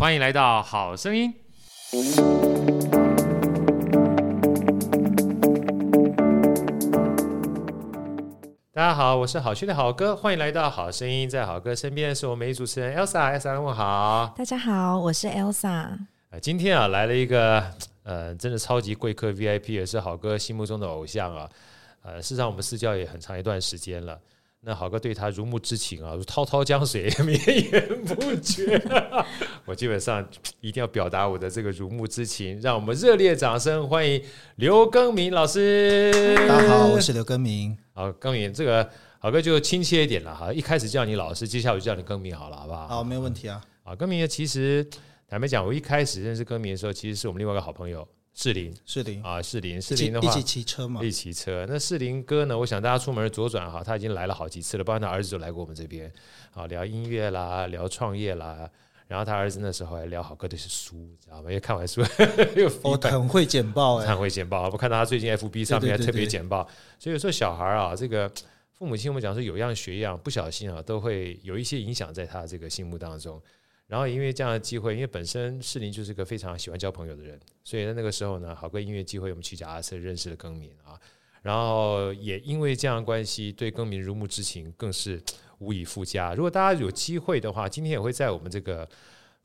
[0.00, 1.30] 欢迎来到好声音。
[8.72, 11.28] 大家好，我是好趣的好哥，欢迎来到好声音。
[11.28, 14.32] 在好哥身边是我们美主持人 Elsa，Elsa 问好。
[14.38, 15.90] 大家好，我是 Elsa。
[16.40, 17.62] 今天啊来了一个
[18.04, 21.46] 呃，真的超级贵客 VIP，也是好哥心目中的偶像啊。
[22.00, 24.18] 呃，事实上我们私交也很长一段时间了。
[24.62, 27.38] 那好哥对他如沐之情啊，如滔滔江水 绵
[27.72, 28.78] 延不绝。
[29.70, 30.26] 我基本上
[30.60, 34.20] 一定要表达我的这个如沐之情，让我们热烈掌声欢迎
[34.56, 36.34] 刘耕明老师。
[36.48, 37.78] 大家好，我是刘耕明。
[37.92, 42.88] 好，耕明，这个好哥就亲切一点了哈，一开始叫你老师，接下来我就叫你耕明好了，好不好？
[42.88, 43.62] 好，没有问题啊。
[43.84, 44.84] 啊，耕明其实
[45.28, 48.06] 坦白讲，我一开始认识耕明的时候，其实是我们另外一个好朋友。
[48.34, 51.64] 士林，士林啊，士林，士林的话一起骑车嘛，一起骑车。
[51.68, 52.58] 那士林哥呢？
[52.58, 56.10] 我想大家出门左转哈，他已经来了好几次了，包括他儿子就来过我们这边
[56.54, 58.68] 啊，聊音乐啦，聊创业啦。
[59.10, 61.50] 然后他儿子那时候还聊好哥的书，知道吗？
[61.50, 62.00] 因为看完书
[62.54, 64.70] 又哦，很会剪报，很会剪报。
[64.70, 66.62] 我看到他最近 FB 上面还特别剪报，
[66.96, 68.30] 所以有时候小孩啊，这个
[68.78, 73.42] 父母亲我们讲说有样学样，不小心啊，都会有一些影响在他这个心目当中。
[73.88, 80.94] 然后因为这样的机会，因为本身世林就是个非常喜欢交朋友的人，所以在那个时候呢，好哥音乐机会，我们骑脚踏车认识了更名啊。
[81.42, 85.20] 然后也因为这样的关系，对更名如沐之情更是
[85.60, 86.34] 无以复加。
[86.34, 88.86] 如果大家有机会的话，今天也会在我们这个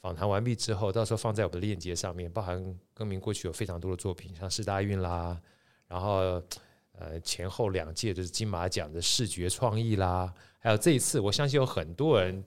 [0.02, 2.62] 访谈完毕之后，到时候放在我们的链接上面，包含
[2.94, 5.40] 更名过去有非常多的作品，像四大运啦，
[5.88, 6.42] 然后
[6.92, 12.44] 呃前后两届就是金马奖的视觉创意啦，还有这一次，我相信有很多人。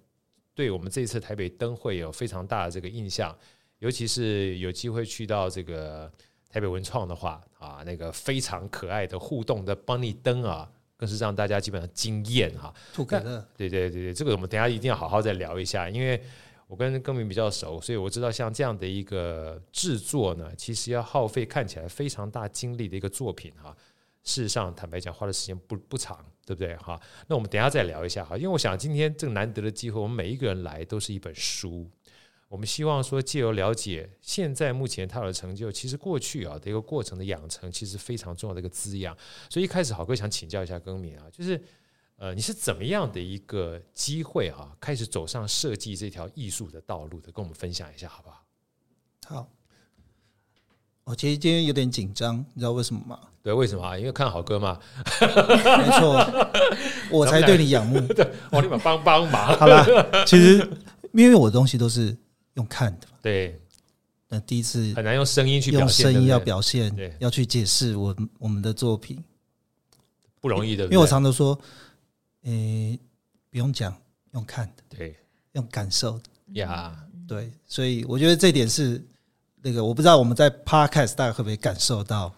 [0.54, 3.32] 对我们这一次台北灯会有非常大的这个印象，
[3.78, 6.10] 尤其是有机会去到这个
[6.50, 12.74] 台北文创的话啊，那个非常可爱的互动的 Bunny 灯啊，更是让大家基本上惊艳哈。
[12.92, 16.22] 兔可乐，对对对对，这个我们等下一定要好好再聊一下，因为
[16.66, 23.74] 我跟耕民比较熟，所以我知道像这样的一个制作呢，其实要耗费看起来非常大精力的一个作品哈。
[24.24, 26.76] 事实上，坦白讲，花的时间不不长，对不对？
[26.76, 31.88] 哈，那我们等一下再聊一下哈，因为我想今天这个难得的机会，我们每一个人来都是一本书。
[32.48, 39.16] 我们希望说，借由了解现在目前他的成就，其实过去啊的一个过程的养成，其实非常重要的一个滋养。
[39.50, 41.62] 所以一开始，好哥想请教一下耕民啊，就是
[42.16, 47.30] 呃，你是怎么样的一个机会啊，开始走上设计这条艺术的道路的？
[47.30, 48.44] 跟我们分享一下好不好？
[49.26, 49.48] 好。
[51.04, 53.18] 我其实今天有点紧张，你知道为什么吗？
[53.42, 53.98] 对，为什么啊？
[53.98, 54.78] 因为看好哥嘛。
[55.20, 56.22] 没错，
[57.10, 57.98] 我才对你仰慕。
[58.12, 59.56] 对，我立马帮帮忙。
[59.58, 60.58] 好了，其实
[61.12, 62.14] 因为我的东西都是
[62.58, 63.06] 用看的。
[63.22, 63.58] 对。
[64.28, 69.24] 那第一次很难用声音去表声音要表现，对，要去解释我我们的作品，
[70.38, 70.84] 不容易的。
[70.84, 71.58] 因为我常常说，
[72.42, 73.00] 诶，
[73.48, 73.96] 不用讲，
[74.32, 75.16] 用看的，对，
[75.52, 76.24] 用感受的
[76.60, 76.94] 呀，
[77.26, 79.02] 对，所以我觉得这点是。
[79.60, 82.32] 那个我不知道我们在 Podcast 大家会不会感受到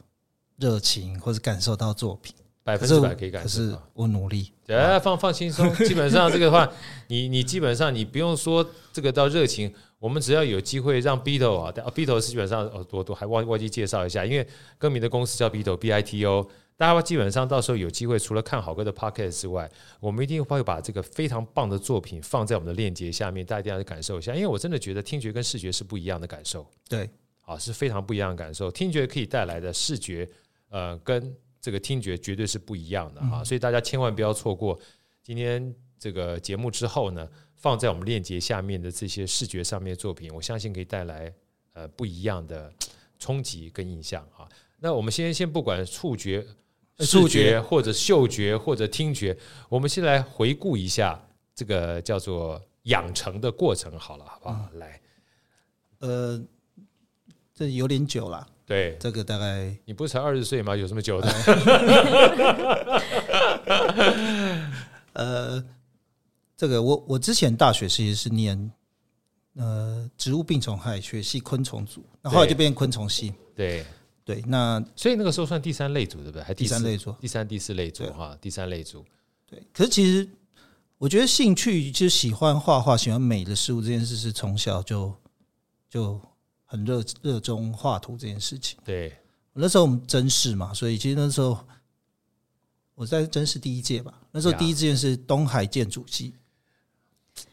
[0.57, 2.35] 热情，或者感受到作品，
[2.73, 3.49] 百分之百可以感受。
[3.49, 5.73] 可是我努力，对，放放轻松。
[5.87, 6.71] 基本上这个的话，
[7.09, 14.47] 你你基本上你不用说这个到热情，我们只要有机会让 Bito 啊，Bito 是基本上哦，我都还忘忘记介绍一下，因为
[14.79, 16.49] 歌迷的公司叫 Bito，B I T O。
[16.77, 19.71] 大家基本上到时候有机会，除了看好歌的 podcast 之外，
[20.01, 24.35] 我们一定会把这个非常棒的作品放在我们的链接下面，大家一定要感受一下。
[24.35, 27.11] 因为我真的觉得听觉跟视觉是不一样的感受，对，
[27.43, 28.71] 啊，是非常不一样的感受。
[28.71, 30.27] 听觉可以带来的视觉，
[30.71, 33.45] 呃，跟这个听觉绝对是不一样的哈。
[33.45, 34.79] 所以大家千万不要错过
[35.23, 41.33] 今天这个节目之后呢，放在我们链接下面的这些视觉上面的作品，我相信可以带来
[41.73, 42.73] 呃不一样的
[43.19, 44.49] 冲击跟印象啊。
[44.79, 46.47] 那我们先先不管触觉。
[47.07, 49.35] 触觉或者嗅觉或者听觉，
[49.71, 51.19] 我们先来回顾一下
[51.55, 54.69] 这个叫做养成的过程，好了，好不好？
[54.71, 55.01] 嗯、来，
[56.01, 56.45] 呃，
[57.55, 58.47] 这有点久了。
[58.71, 60.77] 对，这个大概你不是才二十岁吗？
[60.77, 61.29] 有什么久的？
[65.15, 65.65] 呃，
[66.57, 68.71] 这个我我之前大学其实是念
[69.57, 73.35] 呃植物病虫害学系昆虫组，那后，后来就变成昆虫系。
[73.57, 73.85] 对。
[74.25, 76.41] 对，那所以那个时候算第三类组对不对？
[76.45, 79.05] 还第，第三类组，第三、第四类组哈，第三类组。
[79.49, 80.29] 对，可是其实
[80.99, 85.13] 我觉得兴趣就是喜欢画画、喜欢美的事物这件事，是从小就
[85.89, 86.21] 就
[86.71, 88.79] 很热热衷画图这件事情。
[88.85, 89.13] 对，
[89.53, 91.59] 那时候我们真试嘛，所以其实那时候
[92.95, 96.33] 我在真试第一届吧，那时候第一志愿是东海建筑系。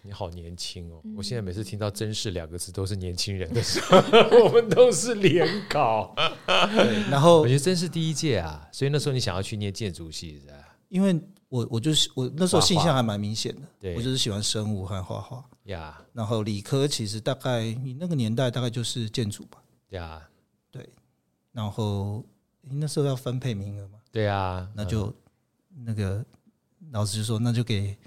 [0.03, 1.01] 你好年轻哦！
[1.15, 3.97] 我现在每次听到“真是”两个字，都是年轻人的时候。
[4.45, 6.13] 我们都是联考，
[6.45, 7.09] 对。
[7.09, 10.53] 然后我觉得真是第一届啊，所以那时候你想要去念建筑系是吧？
[10.89, 11.19] 因为
[11.49, 20.21] 我我就是我那时候性向还蛮明显的，对，我就是喜欢生物和画画呀，然后理科其实大概你那个年代大概就是建筑吧，呀，
[20.71, 20.87] 对，
[21.51, 22.23] 然后
[22.61, 25.13] 你那时候要分配名额嘛，对啊，那就
[25.85, 26.25] 那个
[26.91, 27.97] 老师就说那就给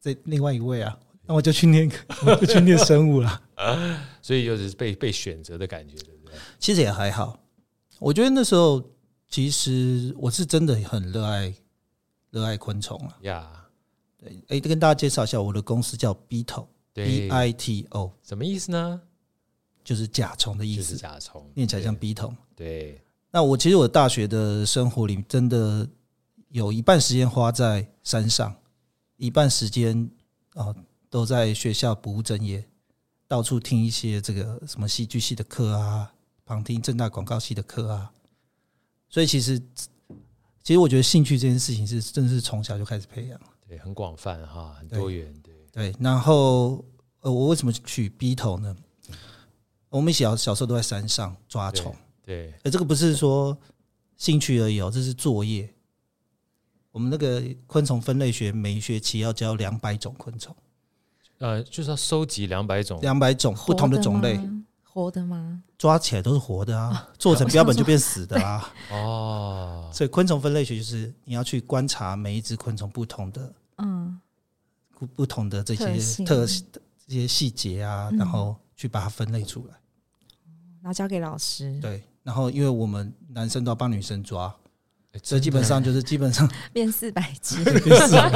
[0.00, 1.90] 这另外一位啊，那我就去念，
[2.26, 3.42] 我就去念生物了，
[4.22, 6.34] 所以就是被被选择的感觉，对不对？
[6.58, 7.38] 其实也还好，
[7.98, 8.82] 我觉得那时候
[9.28, 11.54] 其实我是真的很热爱
[12.30, 13.66] 热爱昆虫啊，呀，
[14.16, 16.14] 对，哎，跟大家介绍一下，我的公司叫
[16.94, 17.04] Bito。
[17.04, 19.00] B I T O 什么意思呢？
[19.82, 20.96] 就是甲虫的意思。
[20.96, 22.32] 甲虫念起来像 B 头。
[22.54, 23.00] 对。
[23.30, 25.88] 那我其实我大学的生活里，真的
[26.48, 28.54] 有一半时间花在山上，
[29.16, 30.10] 一半时间
[30.54, 30.74] 啊
[31.08, 32.64] 都在学校不务正业，
[33.28, 36.12] 到处听一些这个什么戏剧系的课啊，
[36.44, 38.12] 旁听正大广告系的课啊。
[39.08, 39.58] 所以其实，
[40.62, 43.40] 其实我觉得兴趣这件事情是真的是从小就开始培养。
[43.68, 45.32] 对，很广泛哈，很多元。
[45.40, 45.54] 对，
[45.98, 46.84] 然后
[47.20, 48.74] 呃，我为什么取 B 头呢？
[49.88, 51.94] 我们小小时候都在山上抓虫，
[52.24, 53.56] 对，呃，这个不是说
[54.16, 55.68] 兴趣而已哦，这是作业。
[56.92, 60.54] 我们那个昆虫分类学每一学期要教两百种昆虫，
[61.38, 64.40] 呃，就是要收集两百种，两百种不同的种类，
[64.84, 65.62] 活的吗？
[65.76, 68.72] 抓起来都是活的啊，做成标本就变死的啊。
[68.90, 74.20] 哦，所以昆虫分类学就是你要去观察每一只昆虫不同的，嗯。
[75.00, 75.86] 不不同的这些
[76.26, 79.74] 特这些细节啊，然后去把它分类出来，
[80.82, 81.78] 然后交给老师。
[81.80, 84.54] 对，然后因为我们男生都要帮女生抓，
[85.22, 88.30] 所以基本上就是基本上变四百只，变四百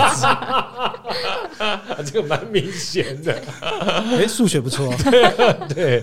[1.99, 3.39] 只，这个蛮明显的。
[4.17, 4.91] 哎，数学不错，
[5.69, 6.03] 对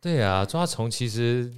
[0.00, 1.48] 对啊，抓虫其实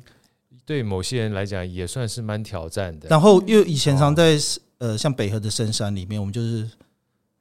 [0.67, 3.09] 对某些人来讲也算是蛮挑战的。
[3.09, 4.39] 然后因为以前常在
[4.77, 6.69] 呃像北河的深山里面，我们就是。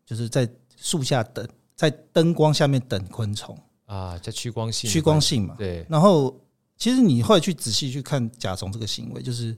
[0.06, 0.48] 就是在
[0.78, 5.56] 树下等，在灯光下面等昆虫啊，叫趋光性，趋光性嘛。
[5.58, 5.86] 对。
[5.90, 6.40] 然后，
[6.78, 9.58] 其实你后来去仔细去看甲虫这个行为，就是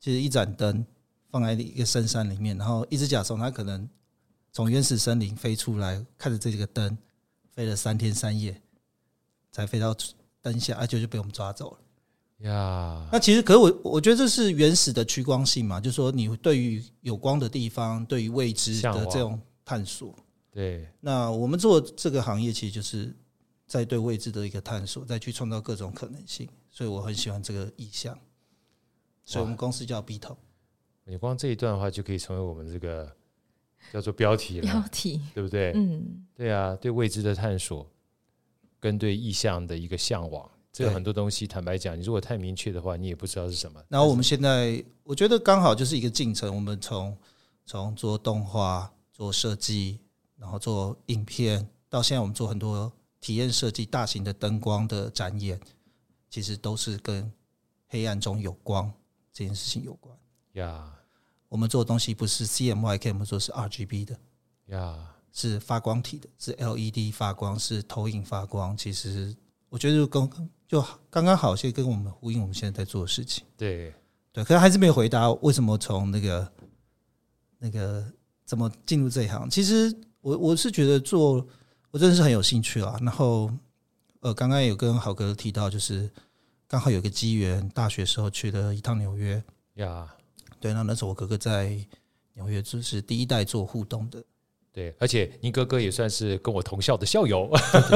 [0.00, 0.84] 其实一盏灯
[1.30, 3.88] 放在一个深山里面，然后一只甲虫它可能
[4.52, 6.98] 从原始森林飞出来，看着这个灯
[7.52, 8.60] 飞了三天三夜，
[9.52, 9.94] 才飞到
[10.40, 11.78] 灯下，而且就被我们抓走了。
[12.48, 19.40] 呀，那其实，可是我我觉得这是原始的趋光性嘛，就是说你对于有光的地方，对于未知的这种。
[19.64, 20.14] 探索，
[20.50, 20.88] 对。
[21.00, 23.14] 那我们做这个行业，其实就是
[23.66, 26.48] 在对未知的一个探索，再去创造各种可能性。
[26.70, 28.18] 所以我很喜欢这个意向，
[29.24, 30.36] 所以我们公司叫 B 头。
[31.04, 33.14] 你光这一段的话，就可以成为我们这个
[33.92, 35.72] 叫做标题了，标题对不对？
[35.74, 37.86] 嗯，对啊，对未知的探索，
[38.80, 43.84] 跟对意向的一个向往，这个很多东西，坦白讲，你如果太明确的话，你也不知道是什么。
[43.88, 47.16] 然后我们现在，我觉得刚好就是一个进程，我们从
[47.66, 48.90] 从做动画。
[49.22, 50.00] 做设计，
[50.34, 55.60] 然后做影片，到现在我们做很多体验设计、大型的灯光的展演，
[56.28, 57.32] 其实都是跟
[57.86, 58.92] 黑暗中有光
[59.32, 60.18] 这件事情有关。
[60.54, 60.92] 呀，
[61.48, 64.18] 我们做的东西不是 CMYK，我们说是 RGB 的，
[64.66, 68.76] 呀，是发光体的，是 LED 发光，是投影发光。
[68.76, 69.32] 其实
[69.68, 73.44] 我觉得就刚就刚刚好，现在跟我们呼应我们现在在做的事情。
[73.56, 73.94] 对
[74.32, 76.52] 对，可是还是没有回答为什么从那个
[77.58, 78.04] 那个。
[78.52, 79.48] 怎么进入这一行？
[79.48, 79.90] 其实
[80.20, 81.42] 我我是觉得做，
[81.90, 82.98] 我真的是很有兴趣啊。
[83.00, 83.50] 然后，
[84.20, 86.10] 呃，刚刚有跟郝哥提到，就是
[86.68, 89.42] 刚好有个机缘，大学时候去了一趟纽约
[89.76, 90.06] 呀。
[90.60, 91.74] 对，那那时候我哥哥在
[92.34, 94.22] 纽约就是第一代做互动的。
[94.70, 97.50] 对，而且您哥哥也算是跟我同校的校友，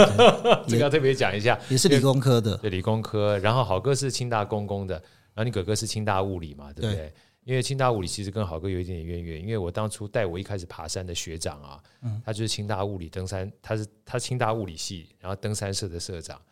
[0.67, 3.39] 这个要特别讲一下，也是理工科的，对，理工科。
[3.41, 4.95] 然后郝哥是清大工工的，
[5.35, 6.95] 然后你哥哥是清大物理嘛，对不对？
[6.95, 7.13] 对
[7.47, 11.81] 因为清大物理其实跟豪哥有一点点渊源，因为我当初带我一开始爬山的学长啊，
[12.25, 16.43] 他就是清大物理登山，他是他清大物理系，然后登山社的社长，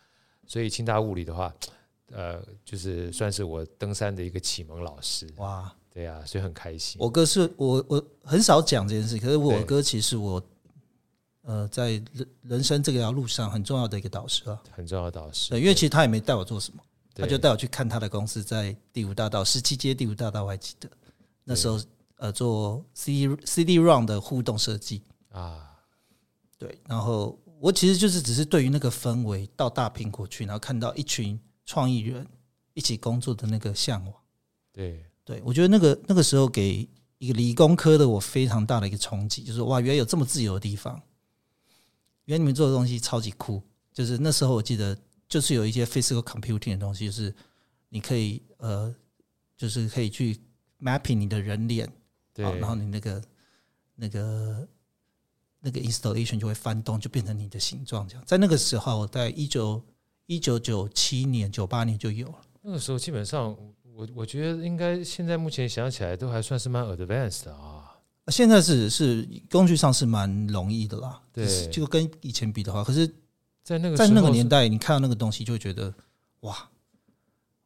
[0.46, 1.52] 所以清大物理的话，
[2.12, 5.28] 呃，就是算是我登山的一个启蒙老师。
[5.38, 6.96] 哇，对啊，所以很开心。
[7.00, 10.40] 我哥是我我很少讲这件事，可是我哥其实我，
[11.42, 15.50] 呃，在人人生这条路上很重要的一个导师啊，很重要的导师。
[15.50, 16.80] 对，因为其实他也没带我做什么。
[17.14, 20.90] 他就带我去看他的公司，在第五大道十七街第五大道，我还记得。
[21.44, 21.80] 那时候
[22.16, 25.00] 呃做 CD CD-ROM 的互动设计。
[25.28, 25.70] 啊，
[26.58, 32.26] 对，然后我其实就是只是对于那个氛围，到大苹果去，然后看到一群创意人
[32.72, 34.14] 一起工作的那个向往，
[34.72, 35.04] 对。
[35.24, 41.00] 对，我觉得那个那个时候给一个理工科的我非常大的一个冲击，就是哇，原来有这么自由的地方，
[42.24, 44.98] 原来你们做的东西超级酷，就是那时候我记得。
[45.28, 47.34] 就是有一些 physical computing 的东西，就是
[47.88, 48.94] 你可以呃，
[49.56, 50.38] 就是可以去
[50.80, 51.90] mapping 你的人脸，
[52.32, 53.22] 对，然后你那个
[53.94, 54.68] 那个
[55.60, 58.06] 那个 installation 就会翻动，就变成你的形状。
[58.06, 59.82] 这样，在那个时候，在一九
[60.26, 62.40] 一九九七年、九八年就有了。
[62.62, 63.56] 那个时候基本上，
[63.94, 67.90] 我我觉得应该现在目前想起来都还算是蛮 advanced 的啊。
[68.28, 73.06] 现在是是工具上是蛮容易的啦，对，就跟以前比的话，可是，
[73.64, 75.92] 在那个在那个年代，你看到那个东西就会觉得
[76.40, 76.68] 哇，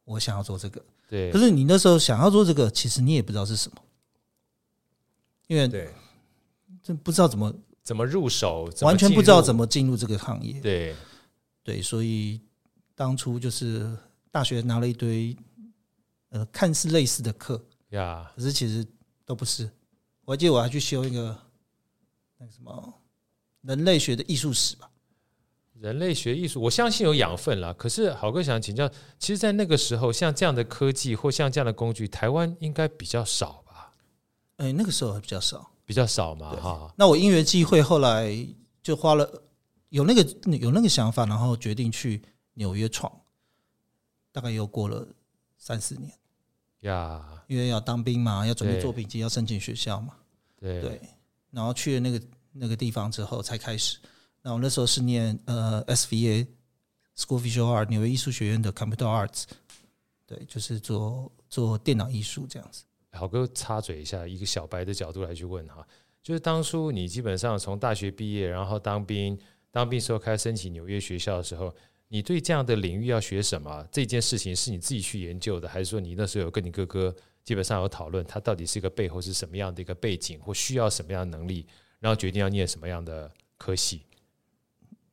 [0.05, 0.81] 我想要做这个。
[1.09, 3.77] 对，可是你那时候想要做这个，其实你也不知道是什么，
[5.47, 5.93] 因为对，
[6.81, 7.53] 这不知道怎么
[7.83, 10.61] 怎么入手，完全不知道怎么进入这个行业。
[10.61, 10.95] 对，
[11.63, 12.39] 对，所以
[12.95, 13.93] 当初就是
[14.31, 15.35] 大学拿了一堆
[16.29, 18.85] 呃看似类似的课呀，可是其实
[19.25, 19.69] 都不是。
[20.23, 21.37] 我记得我还去修一个
[22.37, 22.93] 那个什么
[23.63, 24.89] 人类学的艺术史吧。
[25.79, 27.73] 人类学艺术，我相信有养分了。
[27.73, 33.93] 可是好哥想请教，其实，在那个时候，像这样的科技或像这样的工具，台湾应该比较少吧？
[34.57, 36.93] 哎，那个时候还比较少，比较少嘛，哈。
[36.97, 38.29] 那我因缘际会，后来
[38.83, 39.41] 就花了
[39.87, 40.21] 有那个
[40.57, 42.21] 有那个想法，然后决定去
[42.55, 43.09] 纽约闯，
[44.33, 45.07] 大概又过了
[45.57, 46.11] 三四年
[46.81, 50.13] 呀，因为要当兵嘛，要准备作品集，要申请学校嘛。
[50.59, 51.01] 对，对，
[51.51, 52.21] 然后去了那个
[52.51, 53.97] 那个地方之后，才开始。
[54.41, 56.47] 那我那时候是念呃 SVA
[57.17, 59.43] School of Visual Art 纽约艺术学院的 Computer Arts，
[60.25, 62.83] 对，就是做做电脑艺术这样子。
[63.11, 65.85] 好哥插嘴一下，一个小白的角度来去问哈，
[66.23, 69.37] 就是当初你基本上从大学毕业，然后当兵，
[69.71, 71.73] 当兵时候开始申请纽约学校的时候，
[72.07, 77.15] 你对这样的领域要学什么这件事情是你自己去研究的，还是说你那时候有跟你哥哥？
[77.41, 81.65] 基本上有讨论，他到底是一个背后是什么样的一个背景，或需要什么样的能力，
[81.99, 84.03] 然后决定要念什么样的科系。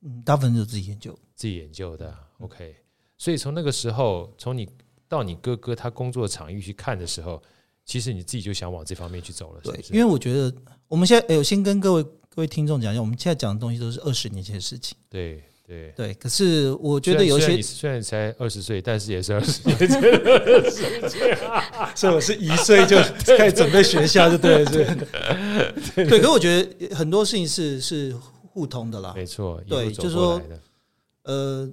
[0.07, 2.13] 嗯，大部分都是自己研究，自己研究的。
[2.39, 2.75] OK，
[3.17, 4.67] 所以从那个时候，从你
[5.07, 7.41] 到你哥哥他工作的场域去看的时候，
[7.85, 9.89] 其实你自己就想往这方面去走了，是不是？
[9.91, 10.53] 对，因为我觉得
[10.87, 14.97] 我们现在，哎，我先跟各位各位听众讲一下，我们现在讲的东西都是二十年前的事情。
[15.09, 15.43] 对。
[15.67, 21.19] 对对，可是我觉得有些虽然才二十岁，但是也是二十年前的事情，
[21.93, 22.95] 所以我是一岁就
[23.37, 24.85] 开始准备学校，就对了，对
[25.93, 26.07] 对。
[26.07, 28.15] 可是我觉得很多事情是是
[28.57, 30.41] 互通的啦，没错，对，就是说，
[31.21, 31.69] 呃，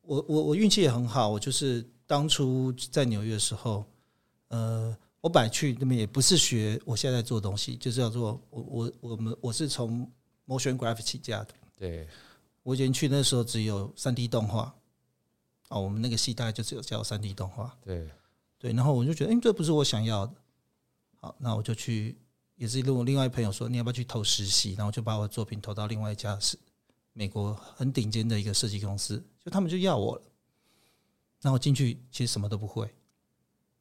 [0.00, 3.84] 我我我运气也很好，我就是当初在纽约的时候，
[4.48, 10.10] 呃，我本来去那边也不是学我现在做的东西，就是要做我我我们我是从
[10.48, 12.08] motion graphic 起家的，对。
[12.64, 14.74] 我以前去那时候只有三 D 动画，
[15.68, 18.10] 哦，我们那个系大概就只有教三 D 动画，对。
[18.58, 20.34] 对，然后我就觉得，哎，这不是我想要的，
[21.20, 22.18] 好，那我就去，
[22.60, 24.74] 也是跟我另外一朋友说，你要不要去投实习？
[24.74, 26.58] 然后就把我的作品投到另外一家是
[27.14, 30.22] 美国很顶尖的一个设计公司，就他们就要我了，
[31.40, 32.94] 然后进去其实什么都不会，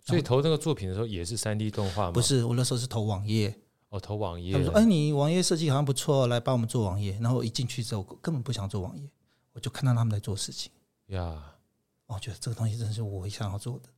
[0.06, 2.12] 所以投那个作品的时候也是三 D 动画吗？
[2.14, 3.54] 不是，我那时候是投网页。
[3.90, 4.54] 哦，投网页。
[4.54, 9.10] 他们说：“哎，你网页设计好像不错，来帮我们做网页。”然后我一进去之后，根本不想做网页，
[9.52, 10.72] 我就看到他们在做事情
[11.08, 11.56] 呀。
[12.06, 13.90] 我觉得这个东西真的是我想要做的。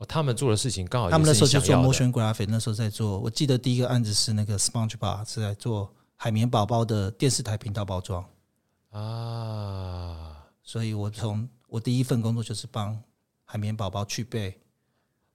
[0.00, 3.18] 哦，他们做的事情刚好，他们那时候就做 motion graphic，那时候在做。
[3.18, 8.24] 我记得第一个案子是那个 SpongeBob 是在做海绵宝宝的电视台频道包装
[8.90, 10.36] 啊。
[10.62, 12.98] 所以我从我第一份工作就是帮
[13.44, 14.58] 海绵宝宝去背，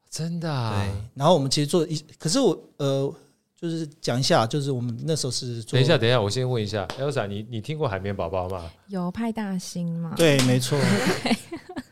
[0.10, 0.74] 真的啊。
[0.76, 0.92] 对。
[1.14, 3.16] 然后我们其实做一，可是我呃。
[3.58, 5.78] 就是讲一下，就是我们那时候是做。
[5.78, 8.70] 等一下，等一下，我先问一下，Elsa，你你听过海绵宝宝吗？
[8.88, 10.14] 有派大星吗？
[10.18, 10.78] 对，没错，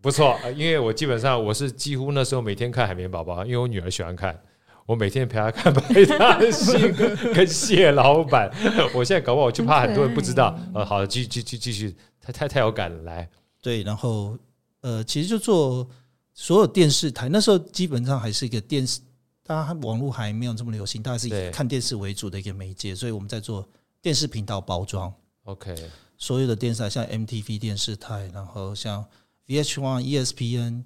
[0.00, 0.38] 不错。
[0.56, 4.38] 因为我基本上我是几乎那时候每天看海绵宝宝，因为我女儿喜欢看，
[4.86, 5.80] 我每天陪她看白
[6.18, 6.92] 大星
[7.34, 8.50] 跟蟹老板。
[8.94, 10.58] 我现在搞不好就怕很多人不知道。
[10.74, 13.28] 呃，好，继继继续继续，太太太有感了，来。
[13.60, 14.38] 对，然后
[14.80, 15.88] 呃，其实就做
[16.32, 19.00] 所有电视台，那时候基本上还是一个电视。
[19.44, 23.66] 大家，网络还没有这么流行，大家是以看电视为主的一个媒介，所以我们在做
[24.02, 25.10] 电视频道包装。
[25.44, 25.74] OK，
[26.18, 29.02] 所有的电视台，像 MTV 电视台，然后像
[29.48, 30.84] VH1、ESPN，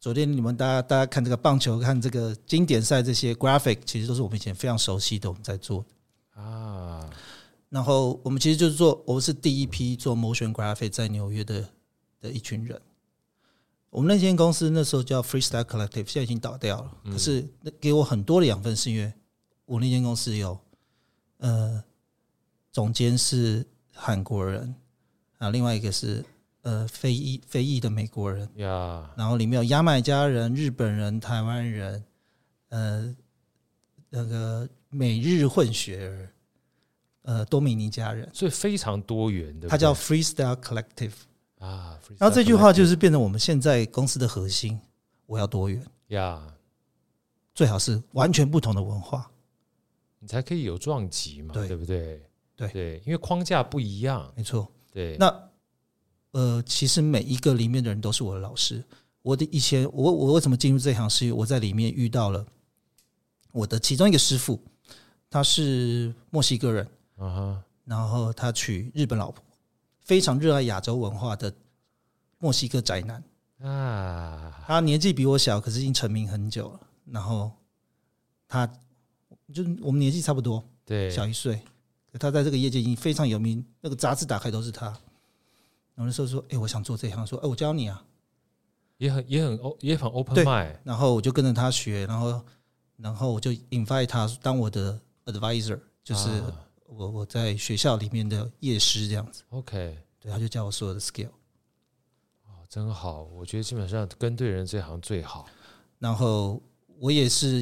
[0.00, 5.84] 昨天你们大家大家看这个棒球，看这个经典赛这些 graphic，其实都是我们以前非常熟悉的，我们在做
[6.32, 7.08] 啊。
[7.68, 11.68] 然后我们其实就是做，我们是第一批做 motion graphic 在纽约的
[12.18, 12.80] 的一群人。
[13.90, 16.96] 我们那间公司那时候叫 Freestyle Collective，现在已经倒掉了。
[17.04, 19.12] 可是那给我很多的养分，是因为
[19.66, 20.58] 我那间公司有
[21.36, 21.84] 呃
[22.70, 24.74] 总监是韩国人
[25.36, 26.24] 啊，另外一个是
[26.62, 32.04] 呃非裔非裔的美国人呀，然后里面有牙买加人、日本人、台湾人，
[32.70, 33.16] 呃
[34.08, 36.32] 那个美日混血儿，
[37.22, 39.68] 呃多米尼加人，所以非常多元的。
[39.68, 41.12] 它叫 Freestyle Collective。
[41.58, 44.80] 啊，然后这句话就是变成我们现在公司的核心。
[45.26, 46.42] 我要多元呀
[47.54, 49.30] 最好是完全不同的文化，
[50.18, 52.20] 你才可以有撞击嘛，对，对不对？
[52.56, 54.66] 对对，因为框架不一样，没错。
[54.90, 55.32] 对，那
[56.32, 58.84] 呃，其实每一个里面的人都是我的老师。
[59.22, 61.08] 我的以前，我我为什么进入这行？
[61.08, 62.44] 是因为我在里面遇到了
[63.52, 64.60] 我的其中一个师傅，
[65.30, 66.84] 他是墨西哥人
[67.16, 67.58] 啊，uh huh.
[67.84, 69.44] 然后他娶日本老婆，
[70.00, 71.54] 非常热爱亚洲文化的
[72.38, 73.22] 墨西哥宅男
[73.60, 74.52] 啊。
[74.60, 74.66] Uh.
[74.66, 76.80] 他年纪比我小，可是已经成名很久了。
[77.04, 77.52] 然后
[78.48, 78.66] 他
[79.52, 81.60] 就我们年纪差不多，对，小一岁。
[82.18, 84.98] 他在这个业界已经非常有名，那个杂志打开都是他。
[85.94, 88.04] 然后那时候说：“哎、欸，我想做这行。”说：“哎、欸，我教你啊。”
[88.98, 90.78] 也很也很也很 open mind。
[90.84, 92.44] 然后我就跟着他学，然后
[92.96, 96.42] 然后我就 invite 他当我的 advisor，就是
[96.86, 99.42] 我我在学校里面的业师这样子。
[99.50, 101.30] OK，对，他就教我所有的 skill。
[102.46, 103.24] 哦，真好！
[103.24, 105.46] 我觉得基本上跟对人这行最好。
[105.98, 106.62] 然后
[106.98, 107.60] 我也是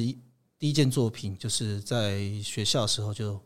[0.59, 3.41] 第一件作品，就是在学校的时候就。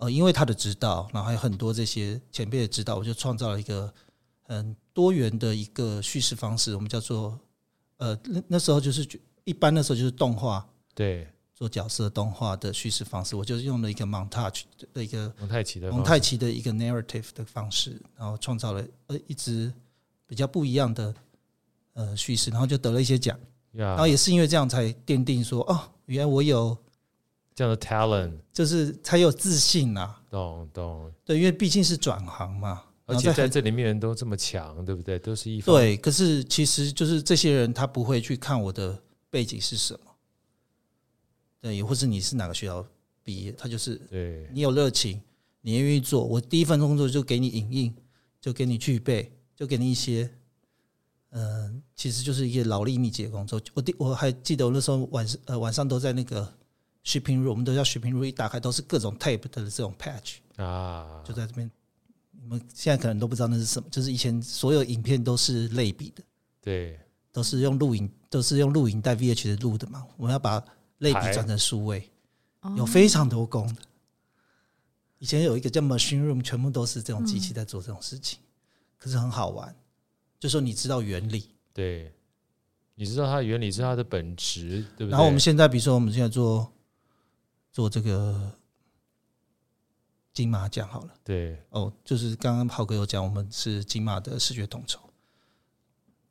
[0.00, 3.92] 呃，因为他的指导，然后还有很多这些前辈的指导，我就创造了一个
[4.40, 6.74] 很多元的一个叙事方式。
[6.74, 7.38] 我们叫做
[7.98, 9.06] 呃，那那时候就是
[9.44, 13.36] 一般那时候就是动画，对，做角色动画的叙事方式。
[13.36, 14.62] 我就是用了一个 montage
[14.94, 19.70] 的一个蒙太奇的蒙太奇的一个 narrative 的方式，然后创造了呃一支
[20.26, 21.14] 比较不一样的
[21.92, 23.38] 呃叙事，然后就得了一些奖。
[23.70, 26.76] 然后也是因为这样才奠定说，哦，原来我有。
[27.54, 35.18] 这样的 talent 就是才有自信呐、啊，懂懂对，因为毕竟是转行嘛，而且在这里面人都这么强，对不对？
[35.18, 40.12] 都是一方对，可是其实就是这些人他不会去看我的背景是什么，
[41.60, 42.86] 对，或是你是哪个学校
[43.22, 45.20] 毕业，他就是对你有热情，
[45.60, 47.94] 你愿意做，我第一份工作就给你影印，
[48.40, 50.30] 就给你具备，就给你一些，
[51.30, 53.60] 嗯、呃，其实就是一个劳力密集的工作。
[53.74, 56.54] 我第我还记得我那时候晚上呃晚上都在那个。
[57.04, 61.70] Shipping room，我们都叫 shipping room，一打开都是各种 tape 的这种 patch 啊，就在这边。
[62.42, 66.22] 你们现在可能都不知道那是什么，就是以前所有影片都是类比的，
[66.62, 66.98] 对，
[67.30, 70.06] 都是用录影，都是用录影带 VH 的录的嘛。
[70.16, 70.58] 我们要把
[70.98, 72.10] 类比转成数位，
[72.78, 73.82] 有非常多功的。
[75.18, 78.38] 以前有一个叫 machine room，全部都是这种机器在做这种事情，
[78.96, 79.76] 可是很好玩，
[80.38, 82.10] 就说你知道原理，对，
[82.94, 85.10] 你知道它的原理是它的本质，对不对？
[85.10, 86.72] 然后我们现在，比如说我们现在做。
[87.72, 88.52] 做这个
[90.32, 95.00] 金马奖好了，对哦，就是刚刚浩哥有讲，我们是金马的视觉统筹。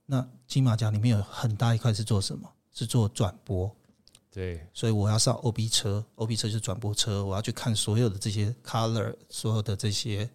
[0.06, 2.52] 那金马奖里面有很大一块是做什么？
[2.73, 3.73] 是做转播。
[4.32, 10.30] 对，所以我要上 OB 车，OB 车就是转播车，我要去看所有的这些 color，所有的这些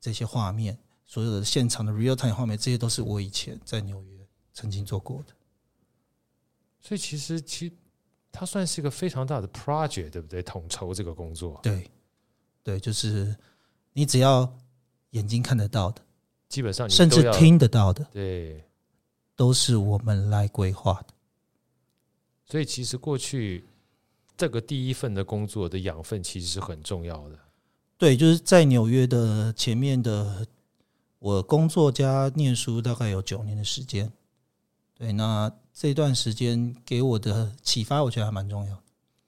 [0.00, 5.34] 这些画面，所有的现场的 real time 画面，这些都是我以前在纽约曾经做过的。
[6.80, 7.72] 所以其实其。
[8.36, 10.42] 它算是一个非常大的 project，对不对？
[10.42, 11.88] 统筹这个工作，对，
[12.64, 13.32] 对，就是
[13.92, 14.52] 你只要
[15.10, 16.02] 眼睛看得到的，
[16.48, 18.60] 基本上甚至听得到的，对，
[19.36, 21.14] 都是我们来规划的。
[22.44, 23.64] 所以，其实过去
[24.36, 27.38] 这个第一份的工作的养分其实是很重要的。
[27.96, 30.44] 对，就是在纽约的前面的，
[31.20, 34.12] 我工作加念书大概有九年的时间。
[34.94, 35.52] 对，那。
[35.76, 38.80] 这段时间给我的启发，我觉得还蛮重要。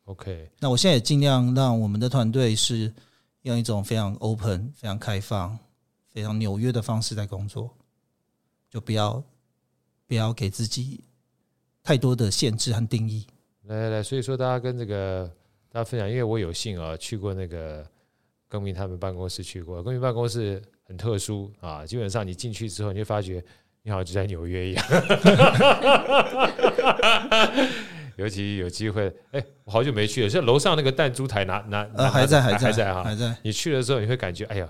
[0.05, 2.95] OK，那我现在也尽量让我们的团队是
[3.43, 5.59] 用一种非常 open、非常开放、
[6.13, 7.69] 非常纽约的方式在工作，
[8.71, 9.21] 就不要
[10.07, 11.03] 不要给自己
[11.83, 13.27] 太多的限制和定义。
[13.63, 15.29] 来来来，所以说大家跟这个
[15.69, 17.85] 大家分享，因为我有幸啊去过那个
[18.47, 23.45] 耕民他们办公室去过，耕民办公室很特殊啊，基本上你进去之后，你会发觉。
[23.87, 24.85] 你好，就在纽约一样，
[28.17, 30.29] 尤其有机会，哎，我好久没去了。
[30.29, 33.33] 像楼上那个弹珠台拿，拿拿，还在，还在，还在哈，还在。
[33.43, 34.69] 你去了之后，你会感觉，哎呀，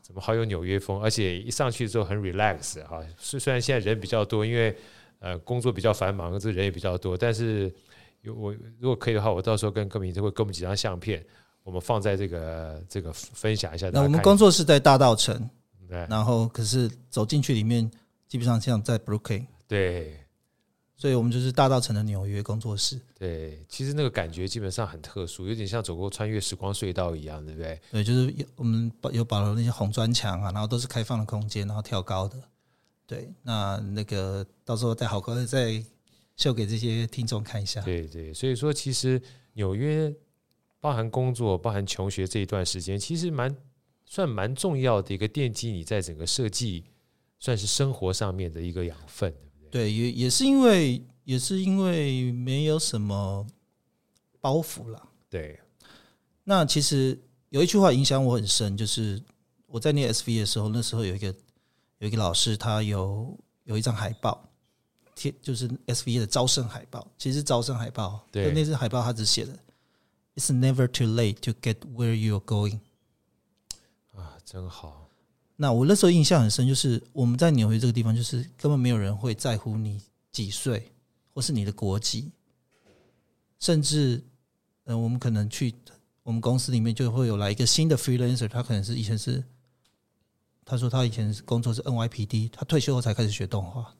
[0.00, 0.98] 怎么好有纽约风？
[1.02, 3.02] 而且一上去之后很 relax 哈。
[3.18, 4.74] 虽虽然现在人比较多，因为
[5.18, 7.70] 呃工作比较繁忙，这人也比较多，但是
[8.22, 11.22] 有我如果可以的话，我到时候跟歌迷就会给我们几张相片，
[11.64, 13.90] 我们放在这个这个分享一下。
[13.92, 15.38] 那我们工作室在大道城，
[15.86, 17.90] 对，然后可是走进去里面。
[18.28, 20.20] 基本上像在 Brooklyn，对，
[20.94, 23.00] 所以我们就是大稻埕的纽约工作室。
[23.18, 27.80] 对，其实那个感觉基本上很特殊，有点像走过穿越时光隧道一样，对不对？
[27.90, 32.38] 对，就是我们有保留那些红砖墙啊，然后都是开放的空间，然后跳高的。
[33.06, 35.82] 对，那那个到时候再好好再
[36.36, 37.80] 秀给这些听众看一下。
[37.80, 39.20] 对对，所以说其实
[39.54, 40.14] 纽约
[40.80, 43.56] 包含工作、包含求学这一段时间，其实蛮
[44.04, 46.84] 算蛮重要的一个奠基，你在整个设计。
[47.38, 49.82] 算是生活上面的一个养分，对不对？
[49.82, 53.46] 对，也也是因为也是因为没有什么
[54.40, 55.08] 包袱了。
[55.30, 55.58] 对，
[56.44, 57.18] 那其实
[57.50, 59.22] 有一句话影响我很深，就是
[59.66, 61.34] 我在念 SV 的时候，那时候有一个
[61.98, 64.48] 有一个老师，他有有一张海报
[65.14, 68.26] 贴，就是 SV 的招生海报，其实是招生海报。
[68.32, 69.52] 对，那张海报他只写的
[70.34, 72.80] “It's never too late to get where you're going”。
[74.14, 75.07] 啊，真好。
[75.60, 80.92] 那我那时候印象很深，就是我们在纽约这个地方，就是根本没有人会在乎你几岁，
[81.34, 82.30] 或是你的国籍，
[83.58, 84.22] 甚至，
[84.84, 85.74] 嗯、呃，我们可能去
[86.22, 89.42] 我们公司里面就会有来一个新的 freelancer，他可能是以前是，
[90.64, 93.92] 他说他以前工作是 NYPD，他退休后才开始学动画。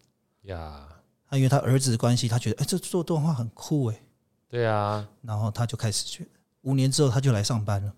[0.42, 0.88] 呀，
[1.28, 4.00] 他因为他儿子的关系，他觉得哎，这做动画很酷哎。
[4.48, 6.24] 对啊，然后他就开始学，
[6.62, 7.92] 五年之后他就来上班了。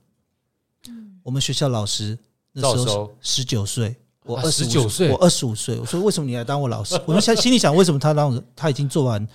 [0.89, 2.19] 嗯，我们学校老师。
[2.53, 5.79] 那时候十九岁，我二十九岁，我二十五岁。
[5.79, 7.01] 我说为什么你来当我老师？
[7.07, 9.27] 我们心里想，为什么他当他已经做完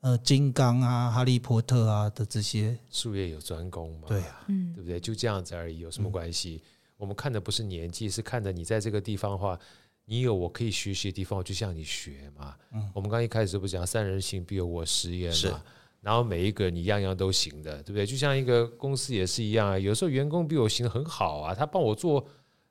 [0.00, 4.08] 呃金刚啊、哈利波特啊的这些术业有专攻嘛？
[4.08, 4.98] 对啊，嗯，对不对？
[5.00, 6.60] 就这样子而已，有什么关系？
[6.62, 6.66] 嗯、
[6.98, 9.58] 我们看的不是年纪，是看的你在这个地方的话，
[10.04, 12.54] 你有我可以学习的地方，我就向你学嘛。
[12.72, 15.62] 嗯，我们刚一开始不讲三人行必有我师焉嘛？
[16.08, 18.06] 然后每一个你样样都行的，对不对？
[18.06, 19.78] 就像一个公司也是一样啊。
[19.78, 22.24] 有时候员工比我行得很好啊，他帮我做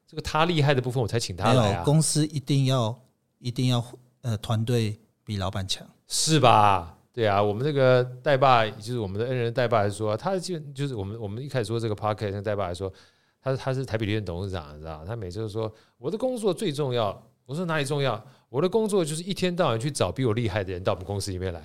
[0.07, 1.83] 这个他厉害的部分，我才请他来啊。
[1.83, 2.99] 公司一定要
[3.37, 3.85] 一定要
[4.23, 6.97] 呃，团队比老板强，是吧？
[7.13, 12.91] 对啊，我们这个代爸就是我们的恩人代爸来说，他就就是我们我们一开始说这个 podcast 跟代爸来说，
[13.39, 15.05] 他他是台北联董事长，你知道？
[15.05, 17.23] 他每次都说我的工作最重要。
[17.45, 18.19] 我说哪里重要？
[18.49, 21.61] 我的工作就是一天到晚去找比我厉害的人到我们公司里面来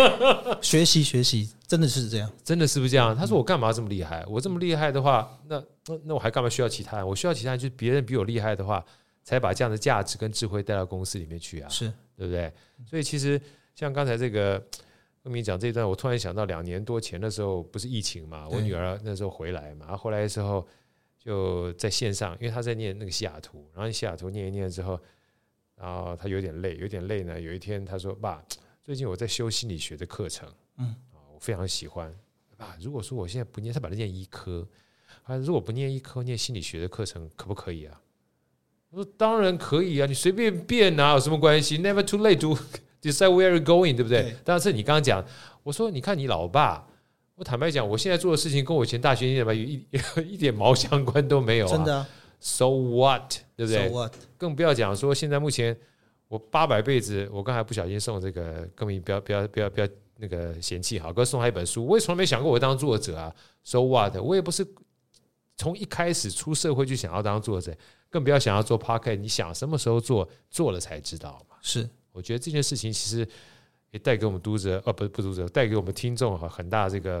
[0.60, 3.16] 学习学习，真的是这样，真的是不是这样？
[3.16, 4.24] 他说我干嘛这么厉害？
[4.28, 7.06] 我这么厉害的话，那那那我还干嘛需要其他人？
[7.06, 8.84] 我需要其他人，就是别人比我厉害的话，
[9.24, 12.52] 才把这样的价值跟智慧带到公司里面去啊，是对不对？
[12.86, 13.40] 所以其实
[13.74, 14.62] 像刚才这个
[15.24, 18.46] 跟你讲这一段，我突然想到两年多前的时候，不是疫情嘛？
[18.48, 20.66] 我女儿那时候回来嘛，回来的时候。
[21.22, 24.98] 就在线上，因为她在念那个西雅图，然后西雅图念一念之后，
[25.80, 27.40] 然后他有点累，有点累呢。
[27.40, 28.44] 有一天他说：“爸，
[28.82, 30.94] 最近我在修心理学的课程，嗯，
[31.32, 32.14] 我非常喜欢。
[32.56, 34.68] 爸，如果说我现在不念，他把它念医科，
[35.24, 37.98] 他说如果不念医科，念心理学的课程可不可以啊？”
[38.90, 42.58] 我说：“当然可以啊，你随便变啊，有什么关系？Never too late to
[43.00, 44.36] decide where you're going，对不对？
[44.44, 45.24] 但是你刚刚讲，
[45.62, 46.86] 我说你看你老爸。”
[47.36, 49.82] 我坦白讲，我现在做的事情跟我以前大学念的有一
[50.28, 51.70] 一点毛相关都没有啊。
[51.70, 52.06] 真的
[52.40, 53.34] ？So what？
[53.54, 54.12] 对不对？So what？
[54.36, 55.78] 更不要讲说现在目前
[56.26, 63.32] 我八百辈子，我刚才不小心送这个，根本不要不要不要不要那个嫌弃好，哥送他一本书，我也从来没想过我当作者啊。
[63.62, 64.16] So what？
[64.16, 64.66] 我也不是
[65.56, 67.76] 从一开始出社会就想要当作者，
[68.08, 69.22] 更不要想要做 p o c k e t。
[69.22, 71.56] 你想什么时候做，做了才知道嘛。
[71.60, 73.28] 是，我觉得这件事情其实。
[73.92, 77.20] 也带给我们读者，呃，不，不读者，带给我们听众哈很大的这个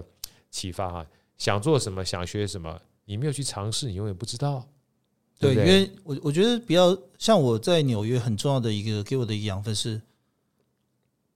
[0.52, 1.04] 启发哈。
[1.36, 4.64] 想做什么，想学什么，你没有去尝试，你永远不知道。
[5.40, 10.00] 对，对，因为我我觉得比较像我在纽约很重要的一个给我的一个养分是，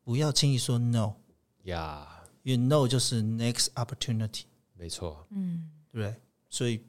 [0.05, 1.15] 不要轻易说 no。
[1.63, 4.43] 呀，因为 no 就是 next opportunity。
[4.75, 6.15] 没错，嗯，对不对？
[6.51, 6.83] 所以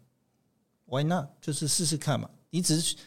[0.86, 1.28] why not？
[1.40, 2.30] 就是试试看嘛。
[2.50, 2.98] 你只是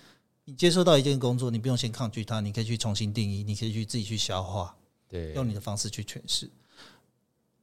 [0.45, 4.75] 你接受到一件工作，你不用先抗拒它，你可以去重新定义，你可以去自己去消化。
[5.07, 6.51] 对，用你的方式去诠释。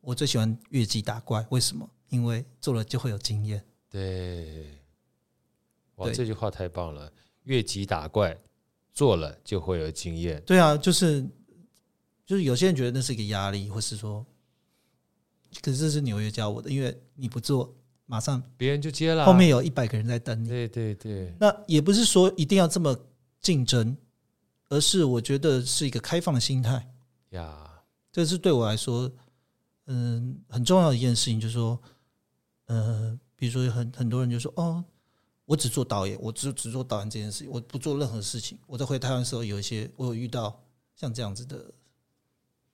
[0.01, 1.89] 我最喜欢越级打怪，为什么？
[2.09, 3.65] 因为做了就会有经验。
[3.89, 4.67] 对，
[5.95, 7.11] 哇，这句话太棒了！
[7.43, 8.37] 越级打怪，
[8.93, 10.41] 做了就会有经验。
[10.45, 11.25] 对啊，就是
[12.25, 14.25] 就是有些人觉得那是一个压力，或是说，
[15.61, 17.73] 可是这是纽约教我的，因为你不做，
[18.07, 20.49] 马上别人就接了，后面有一百个人在等你。
[20.49, 22.97] 对对对，那也不是说一定要这么
[23.39, 23.95] 竞争，
[24.69, 26.91] 而是我觉得是一个开放的心态。
[27.29, 29.09] 呀，这是对我来说，
[29.85, 31.79] 嗯，很重要的一件事情，就是说，
[32.65, 34.83] 呃，比如说很很多人就说，哦，
[35.45, 38.57] 我只做导演，我只只做导演这件事情，我不做任何事情。
[38.67, 40.61] 我在回台湾的时候，有一些我有遇到
[40.95, 41.73] 像这样子的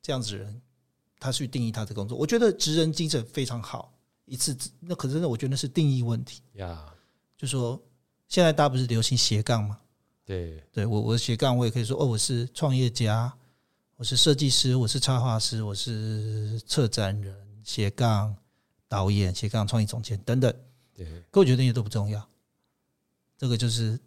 [0.01, 0.62] 这样子的人，
[1.19, 3.93] 他去定义他的工作，我觉得职人精神非常好。
[4.25, 6.41] 一次，那可是那，我觉得那是定义问题。
[6.53, 6.86] 呀，
[7.38, 7.81] 就说
[8.27, 9.77] 现在大家不是流行斜杠吗？
[10.23, 13.34] 对，对我我斜杠，我也可以说，哦，我是创业家。
[13.97, 18.36] 我是设计师，我是插画师，我是策展人、斜杠
[18.88, 20.51] 导演、斜杠创意总监等等。
[20.91, 22.27] 对，可我觉得那些都不重要。
[23.41, 23.99] 这个就是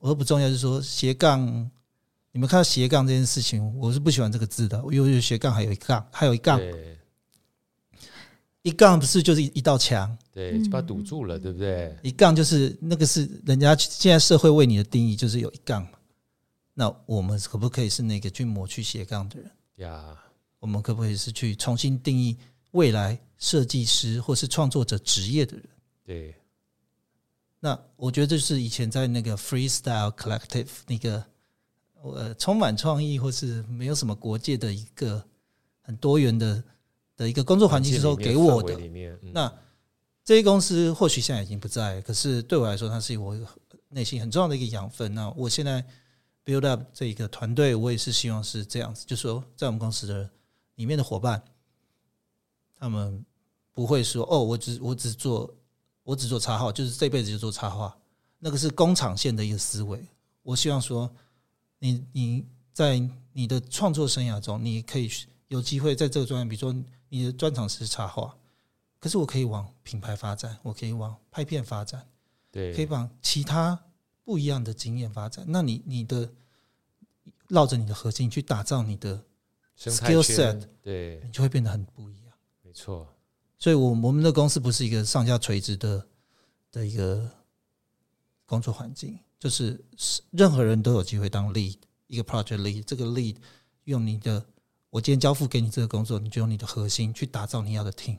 [0.00, 1.40] 我说不重要，就是说斜杠，
[2.30, 4.76] 你们看到斜杠这件事情，我是不喜欢这个字的。
[4.92, 6.60] 因为斜杠还有一杠，还有一杠，
[8.60, 10.14] 一杠不是就是一一道墙？
[10.30, 11.96] 对，就把它堵住了，对不对？
[12.02, 15.92] 一杠就是那个是人家现在社会为你的定义，就是有一杠嘛。
[16.74, 20.14] 那我们可不可以是那个去抹去斜杠的人呀？
[20.58, 22.36] 我们可不可以是去重新定义
[22.72, 25.66] 未来设计师或是创作者职业的人？
[26.04, 26.34] 对，
[27.58, 31.24] 那我觉得这是以前在那个 Freestyle Collective 那个
[32.02, 35.24] 呃充满创意或是没有什么国界的一个
[35.80, 36.62] 很多元的
[37.16, 38.78] 的一个工作环境的时候给我的。
[39.32, 39.52] 那
[40.22, 43.34] 这些公司或许现在已经不在，可是对我来说，它是我
[43.88, 45.12] 内心很重要的一个养分。
[45.14, 45.84] 那我现在
[46.44, 50.28] build up 这一个团队，我也是希望是这样子，就是说在我们公司的
[50.74, 51.42] 里面的伙伴，
[52.78, 53.24] 他们
[53.72, 55.52] 不会说哦，我只我只做。
[56.06, 57.92] 我只做插画，就是这辈子就做插画，
[58.38, 60.06] 那个是工厂线的一个思维。
[60.44, 61.10] 我希望说
[61.80, 65.10] 你，你你在你的创作生涯中，你可以
[65.48, 66.72] 有机会在这个专业，比如说
[67.08, 68.32] 你的专长是插画，
[69.00, 72.06] 可是我可以往品牌发展，我可以往拍片发展，
[72.52, 73.76] 对，可以往其他
[74.22, 75.44] 不一样的经验发展。
[75.48, 76.30] 那你你的
[77.48, 79.20] 绕着你的核心去打造你的
[79.76, 82.32] skill set，对，你就会变得很不一样。
[82.62, 83.12] 没错。
[83.58, 86.06] 所以，我我们的公司不是一个上下垂直的
[86.70, 87.30] 的一个
[88.44, 89.82] 工作环境，就是
[90.30, 92.84] 任何人都有机会当 lead，一个 project lead。
[92.84, 93.36] 这个 lead
[93.84, 94.44] 用你的，
[94.90, 98.18] 我今天交付给你这个工作，你就用你的核心去打造你要的 team。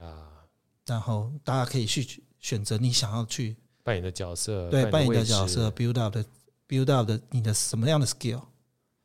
[0.00, 0.46] 啊，
[0.86, 6.24] 然后大家可以去选择你想要去扮演的角色，对，扮演的角色，build up 的
[6.66, 8.42] build up 的你的什么样的 skill。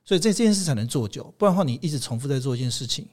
[0.05, 3.07] 所以这这件事才能做久，不然的话，你一直重复在做一件事情，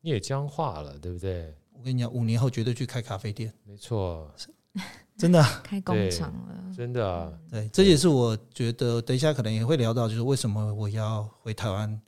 [0.00, 1.54] 你也僵化了，对不对？
[1.72, 3.52] 我跟你讲，五年后绝对去开咖啡店。
[3.64, 4.30] 没错，
[5.16, 7.32] 真的开工厂了，真的、啊。
[7.50, 12.00] 对，这也是我觉得等一下可能也会聊到，就是为什么我要回台湾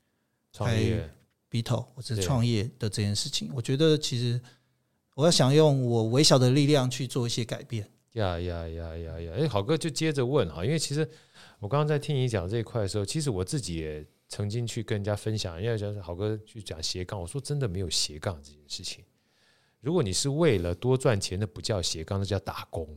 [0.52, 1.08] 创业
[1.50, 3.50] ，Bito 或者创业的这件事情。
[3.54, 4.40] 我觉得其实
[5.14, 7.88] 我要想用我微小的力量去做一些改变。
[8.12, 9.32] 呀呀呀呀呀！
[9.38, 11.08] 哎，好哥就接着问哈，因为其实
[11.58, 19.04] 我刚刚在听你讲这一块的时候，其实我自己也曾经去跟人家分享，因为就是郝哥去讲斜杠，我说真的没有斜杠这件事情。
[19.82, 22.88] 如果你是为了多赚钱，那不叫斜杠，那叫打工。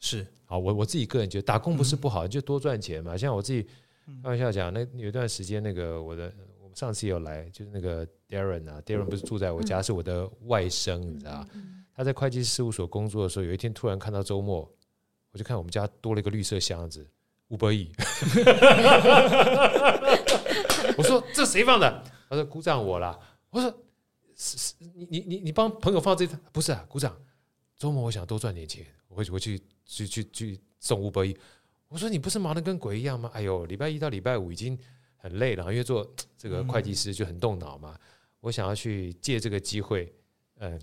[0.00, 3.16] 是啊，我我自己个人觉得打工不是不好，就多赚钱嘛。
[3.16, 3.62] 像我自己
[4.20, 11.46] 开玩笑讲，那有一段时间，那个我的我们上次有来，就是那个 Darren 啊，Darren 不是住在我家，是我的外甥，你知道？
[11.94, 14.68] 他在会计师事务所工作的时候，有一天突然看到周末，
[15.30, 17.08] 我就看我们家多了一个绿色箱子
[17.50, 17.94] ，Uber Eats。
[20.98, 22.04] 我说这谁放的？
[22.28, 23.18] 他说鼓掌我了。
[23.50, 23.72] 我说。
[24.42, 26.82] 是是，你你你你帮朋友放这不是啊？
[26.88, 27.14] 鼓掌。
[27.76, 31.36] 周末我想多赚点钱，我会我去去去去送 Uber Eats。
[31.88, 33.30] 我说你不是忙得跟鬼一样吗？
[33.34, 34.78] 哎呦，礼拜一到礼拜五已经
[35.16, 37.94] 很累了，因为做这个会计师就很动脑嘛。
[38.40, 40.10] 我想要去借这个机会，
[40.60, 40.80] 嗯，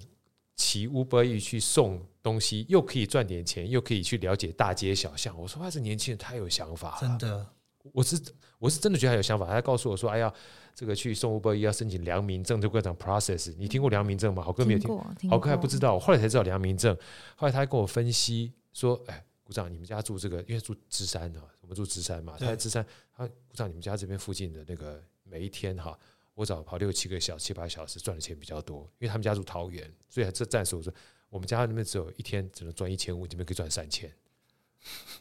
[0.55, 5.35] 骑 Uber Eats 去送东西，又可以赚点钱，又可以去了解大街小巷。
[5.35, 7.47] 我说哇，这年轻人太有想法了，真的。
[7.93, 8.19] 我是
[8.59, 10.33] 我是真的觉得他有想法，他告诉我说：“哎呀，
[10.73, 16.95] 这个去送 Uber 要申请良民证，这个讲 process，你听过良民证吗？”好哥没有听，听郝哥还不知道，我后来才知道良民证。
[17.35, 22.85] 后来他还跟我分析说：“哎，股长，你们家住这个，因为住芝山的，我们住芝山嘛，他在芝山。
[23.15, 25.97] 他股长，你们家这边附近的那个每一天哈，
[26.33, 30.93] 我早跑六七个小时、七八小时，赚的钱比较多，因为他们家住桃园，所以这暂时我说
[31.29, 34.11] 我们家那边只有一天只能赚一千五，你们可以赚三千。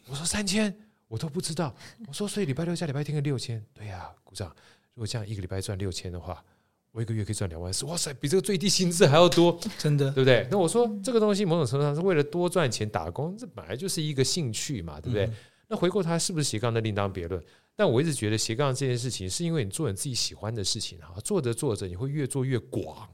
[0.07, 0.76] 我说三千。”
[1.09, 1.75] 我都不知道，
[2.09, 4.49] 我说，所以礼拜六加礼拜天的六千，对呀，鼓掌，
[4.95, 6.45] 如果这样一个礼拜赚六千的话，
[6.90, 10.49] 我一个月可以赚两万四，哇塞，比这个最低薪资还要多，真的，对不对？
[10.51, 15.31] 那我说这个东西某种程度上是为了多赚钱打工，这本来就是一个兴趣嘛，对不对？
[15.69, 17.40] 那回过头来是不是斜杠，那另当别论。
[17.77, 23.09] 但我一直觉得斜杠这件事情，是因为你做你自己喜欢的事情哈，做着做着你会越做越广。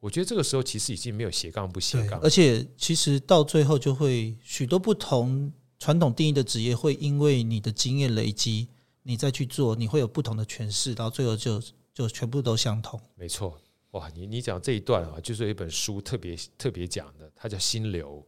[0.00, 5.52] 我觉得这个时候其实已经没有斜杠不斜杠，而且其实到最后就会许多不同。
[5.80, 8.68] 传统定义的职业会因为你的经验累积，
[9.02, 11.60] 你再去做，你会有不同的诠释，到最后就
[11.94, 13.00] 就全部都相同。
[13.14, 13.58] 没错，
[13.92, 18.22] 哇，你你讲这一段啊，就是有一本书特别特别讲的，它叫《心流》。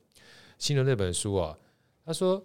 [0.58, 1.54] 心流那本书啊，
[2.06, 2.42] 他说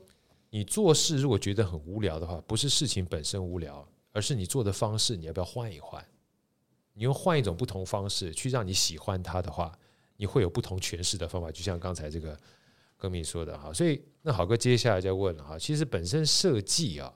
[0.50, 6.06] 你做事如果觉得很无聊的话，不是事情本身无聊，而是你做的方式，你要不要换一换？
[6.92, 9.72] 你用换一种不同方式去让你喜欢它的话，
[10.18, 11.50] 你会有不同诠释的方法。
[11.50, 12.38] 就像刚才这个。
[12.98, 15.58] 跟你说的哈，所以那好哥接下来就要问了哈。
[15.58, 17.14] 其实本身设计啊，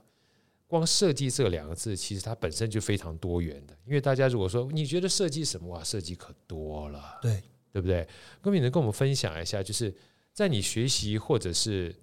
[0.67, 3.75] 光设计这两个字，其实它本身就非常多元的。
[3.85, 7.41] 因为大家如果说你觉得设计什么啊，设计可多了，对
[7.71, 8.07] 对不对？
[8.41, 9.93] 歌迷能跟我们分享一下，就是
[10.31, 11.95] 在你学习或者是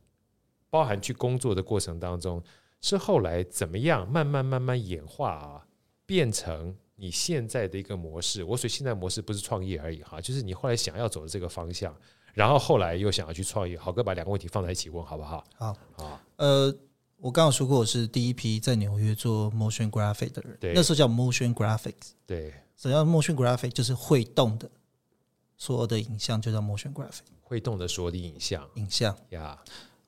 [0.68, 2.42] 包含去工作的过程当中，
[2.80, 5.66] 是后来怎么样慢慢慢慢演化啊，
[6.04, 8.42] 变成你现在的一个模式？
[8.42, 11.96] 我所现在模式不是创业而已哈，就是你后来想要走的这个方向。
[12.34, 15.44] 然后后来又想要去创业，好哥把两个问题放在一起问好不好？
[15.56, 16.20] 好，好。
[16.36, 16.74] 呃，
[17.16, 23.70] 我刚刚说过，我是第一批在纽约做 motion graphic 的人，对，那时候叫 motion graphics，对，什么叫 motion graphic？
[23.70, 24.70] 就是会动的，
[25.56, 29.16] 所有的影像就叫 motion graphic，会动的所有的影像，影像。
[29.30, 29.58] 呀。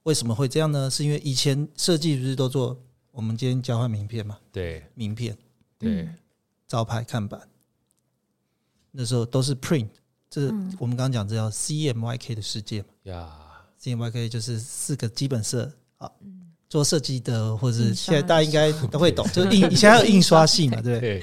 [0.04, 0.88] 为什么会这样呢？
[0.88, 2.80] 是因为以前设计不是都做
[3.11, 4.38] 我们今天交换名片嘛？
[4.50, 5.37] 对，名片，
[5.78, 6.09] 对，
[6.66, 7.46] 招牌看板，
[8.92, 9.88] 那时候都是 print，
[10.30, 12.88] 这是我们刚刚讲这叫 CMYK 的世界嘛？
[13.02, 13.28] 呀
[13.82, 16.10] ，CMYK 就是四个基本色啊。
[16.68, 21.22] 做设计的或者是现在大家应该都会懂， 就是印以前还有印刷系嘛，对不对？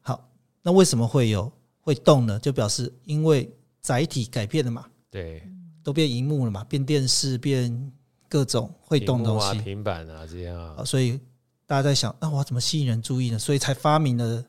[0.00, 0.30] 好，
[0.62, 2.38] 那为什么会有会动呢？
[2.38, 5.42] 就表示因为载体改变了嘛，对，
[5.82, 7.92] 都变荧幕了嘛，变电视，变
[8.28, 11.18] 各种会动东西，啊、平板啊这样啊，所以
[11.66, 13.38] 大家在想，那我要怎么吸引人注意呢？
[13.40, 14.44] 所以才发明了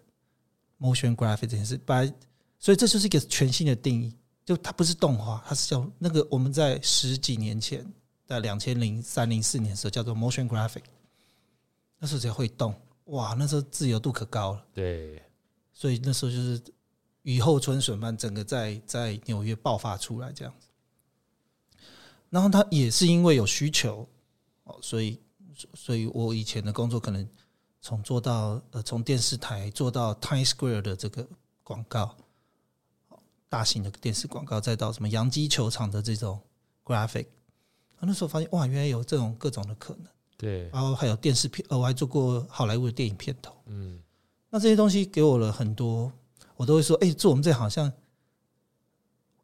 [0.79, 1.81] motion graphic 这件事。
[1.83, 2.13] 本来，
[2.61, 7.85] 所以这就是一个全新的定义，就它不是动画，它是叫那个我们在十几年前。
[8.23, 10.83] 在两千零三零四年的时候，叫做 motion graphic，
[11.99, 12.73] 那时候才会动，
[13.07, 14.65] 哇，那时候自由度可高了。
[14.73, 15.21] 对，
[15.73, 16.61] 所以那时候就是
[17.23, 20.67] 雨后春笋般，整个在在纽约爆发出来这样子。
[22.29, 24.07] 然后他也是因为有需求，
[24.63, 25.19] 哦，所以
[25.73, 27.27] 所以我以前的工作可能
[27.81, 31.27] 从做到呃，从电视台做到 Times Square 的这个
[31.63, 32.15] 广告，
[33.51, 36.39] 大型的电视广告，再到什么洋基球场的这种
[36.85, 37.25] graphic。
[37.99, 40.05] 那时候发现哇，原来有这种各种的可能。
[40.37, 43.53] 对，然后还有电视片，呃，我还做过好莱坞的电影片头。
[43.65, 44.01] 嗯，
[44.49, 46.09] 那这些东西给我了很多，
[46.55, 47.91] 我都会说，哎，做我们这好像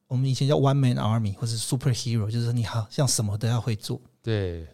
[0.08, 4.00] 我们以前叫 One Man Army 或者 Superhero，就是你好像什么都要会做。
[4.24, 4.65] 对，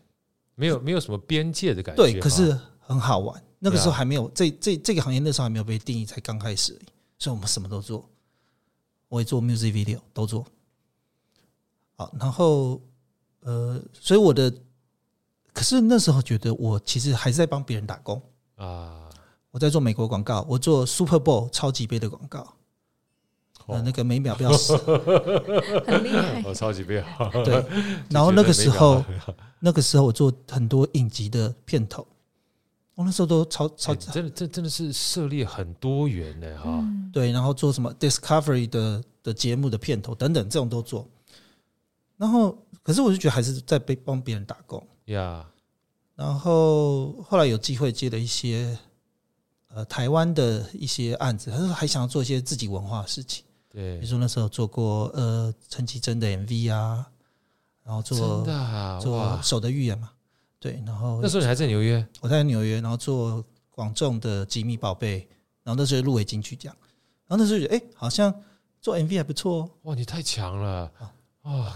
[0.54, 2.04] 没有没有什么边界的感觉。
[2.04, 3.44] 对，可是很好玩。
[3.58, 6.80] 那个时候还没有这这这个行业那时候还没有被定义，才刚开始，
[7.18, 8.08] 所以我们什么都做。
[9.14, 10.44] 我也做 music video 都做。
[11.96, 12.82] 好，然后。
[13.46, 14.50] 呃，所以我的，
[15.52, 18.16] 可是那时候觉得我其实还是在帮别人打工
[18.56, 19.10] 啊。
[19.52, 22.54] 我在做美国广告，我做 Super Bowl 超级杯的广告，
[23.66, 24.78] 呃，那个每秒不要死，
[25.86, 26.42] 很厉害。
[26.46, 27.30] 哦，超级杯好。
[27.44, 27.62] 对，
[28.10, 29.04] 然后那个时候，
[29.60, 32.08] 那个时候我做很多影集的片头，
[32.96, 36.84] 我那时候都超超真的，这真的是涉猎很多元的哈。
[37.12, 41.08] 对，然后做什么 Discovery 的的节目的片头等等，这种都做。
[42.18, 45.46] 然后，可是我就觉得还是在被帮别人打工呀。
[46.16, 48.78] 然后后来有机会接了一些
[49.70, 53.44] 呃台湾的一些案子，他说还想要做一些自己文化的事情。
[53.68, 57.10] 对，比如说那时候做过呃陈绮贞的 MV 啊，
[57.84, 58.46] 然后做
[59.02, 60.12] 做手的预言嘛。
[60.64, 65.28] 对，然后那时候你还在纽约，我在纽约，然后做广众的吉米宝贝，
[65.62, 66.74] 然后那时候入围金曲奖，
[67.28, 68.34] 然后那时候觉得哎，好像
[68.80, 69.70] 做 MV 还不错哦。
[69.82, 70.90] 哇，你太强了。
[71.42, 71.70] 哦，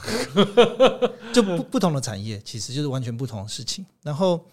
[1.35, 3.85] 就不不同的产业，其实就是完全不同的事情。
[4.01, 4.45] 然后，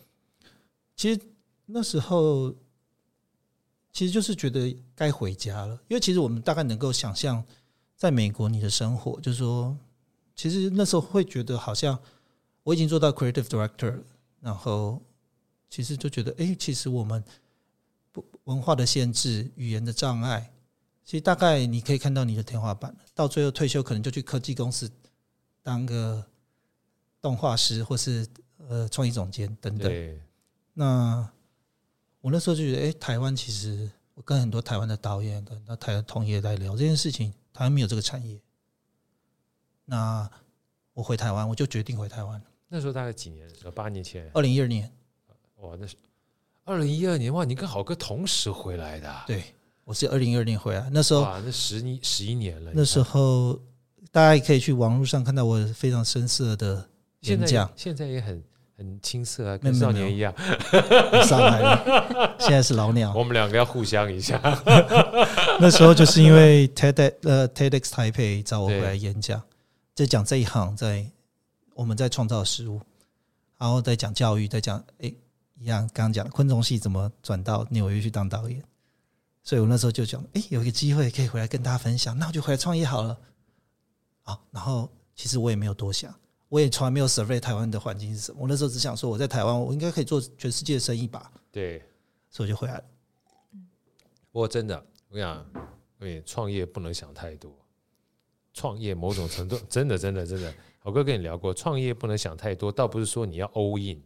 [0.96, 1.20] 其实
[1.66, 2.52] 那时候，
[3.92, 7.44] 其实就是觉得该回家了，因为其实我们大概能够想象，
[7.96, 9.76] 在美国你的生活，就是说，
[10.34, 11.96] 其实那时候会觉得好像
[12.64, 14.02] 我已经做到 creative director 了，
[14.44, 15.00] 然后
[15.70, 17.24] 其实就觉得，哎，其实我们
[18.12, 20.52] 不文化的限制、语言的障碍，
[21.02, 22.98] 其实大概你可以看到你的天花板了。
[23.14, 24.90] 到最后退休，可能就去科技公司。
[25.62, 26.22] 当个
[27.22, 28.28] 动画师，或是
[28.68, 29.88] 呃创意总监等等。
[29.88, 30.20] 对
[30.74, 31.26] 那
[32.20, 38.38] 我那时候就觉得，哎、欸，台湾其实我跟很多台湾的导演跟那台湾同业在聊这件事情，台湾没有这个产业。
[39.86, 40.30] 那
[40.92, 42.42] 我回台湾，我就决定回台湾。
[42.68, 43.48] 那时候大概几年？
[43.74, 44.30] 八年前？
[44.34, 44.90] 二零一二年。
[45.56, 45.94] 哇，那是
[46.64, 47.44] 二零一二年哇！
[47.44, 49.14] 你跟好哥同时回来的？
[49.26, 49.42] 对，
[49.84, 50.88] 我是二零一二年回来。
[50.92, 52.70] 那时候哇，那十一十一年了。
[52.74, 53.60] 那时候。
[54.12, 56.88] 大家也可以去网络上看到我非常深色的
[57.22, 58.40] 演讲，现，现在也很
[58.76, 60.32] 很青涩啊，跟少年一样。
[61.26, 63.12] 上海了，现在是老鸟。
[63.16, 64.40] 我们两个要互相一下。
[65.58, 69.42] 那时候就是因为 TED 呃 TEDx 台北找我回来演讲，
[69.96, 71.04] 在讲这一行，在
[71.74, 72.80] 我们在创造食物，
[73.58, 75.12] 然后在讲教育，在讲哎
[75.58, 78.62] 一样刚刚讲昆虫系怎么转到纽约去当导演，
[79.42, 83.18] 所以我那时候就讲哎有一个机会可以回来跟大家分享，那我就回来创业好了。
[84.22, 86.14] 啊，然后其实我也没有多想，
[86.48, 88.38] 我也从来没有 survey 台湾的环境是什么。
[88.40, 91.30] 我那时候只想说，我在台湾，我应该可以做全世界的生意吧。
[91.52, 91.82] 对，
[92.30, 92.84] 所以我就回来了。
[94.32, 95.46] 不过真的，我跟你讲，
[95.98, 97.54] 对，创业不能想太多。
[98.54, 100.54] 创业某种程度，真的，真的，真的，
[100.84, 104.02] 郝哥跟你聊过，创业不能想太多，倒不是说你要 all in，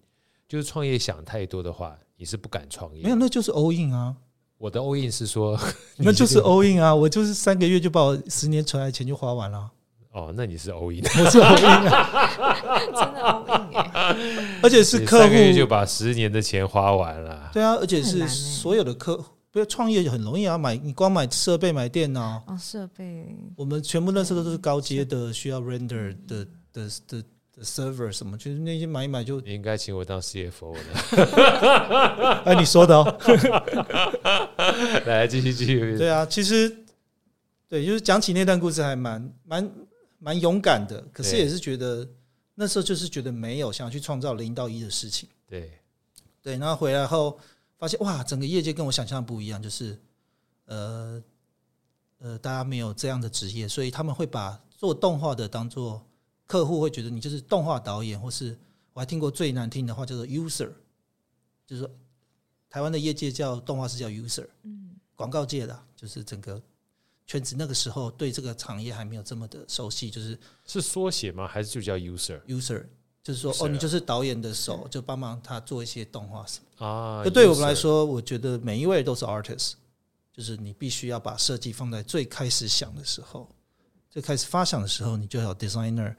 [0.47, 3.03] 就是创业想太多的话，你是不敢创业。
[3.03, 4.15] 没有，那就是 all in 啊。
[4.59, 5.59] 我的 all in 是说，
[5.99, 9.69] 那就是 all in 啊，我就是三个月就把我十年存来的钱就花完了。
[10.13, 12.31] 哦，那你是 all in， 我是 all in 啊，
[12.95, 17.51] 真的 all in 耶，而且是客户就把十年的钱花完了。
[17.53, 26.47] 对啊，而且是所有的客户，不要创业就很容易啊，买你光买设备、买电脑哦，设备，我们全部那时候都是高阶的，需要 render 的
[26.79, 27.25] 的的
[27.57, 32.43] 的 server 什么，就是那些买一买就你应该请我当 CFO 的。
[32.47, 33.19] 哎，你说的哦。
[35.07, 35.97] 来继续继续。
[35.97, 36.85] 对啊，其实
[37.69, 39.71] 对，就是讲起那段故事还蛮蛮
[40.19, 42.09] 蛮勇敢的，可是也是觉得
[42.55, 45.29] 那时候就是觉得没有想要去创造零到一的事情。
[45.47, 45.73] 对
[46.43, 47.39] 对，然后回来后
[47.77, 49.99] 发现哇，整个业界跟我想象不一样，就是
[50.67, 51.23] 呃。
[52.21, 56.05] 呃，大家没有这样的职业，所以他们会把做动画的当做
[56.49, 58.59] 客户，会觉得你就是动画导演，或是
[58.93, 60.73] 我还听过最难听的话叫做 user，
[61.65, 61.91] 就是说
[62.69, 66.61] 台湾的业界叫动画师叫 user，嗯，广告界的就是整个
[67.27, 70.37] 圈子那个时候对这个行业还没有这么的熟悉，就是
[70.67, 71.47] 是缩写吗？
[71.47, 72.85] 还是就叫 user？user
[73.23, 77.23] 就是说哦，你就是导演的手，就帮忙他做一些动画什么啊。
[77.23, 79.75] 就对我们来说，我觉得每一位都是 artist。
[80.31, 83.49] 就是你必须要把设计放在最开始想的时候，
[84.09, 86.15] 最开始发想的时候，你就要 designer、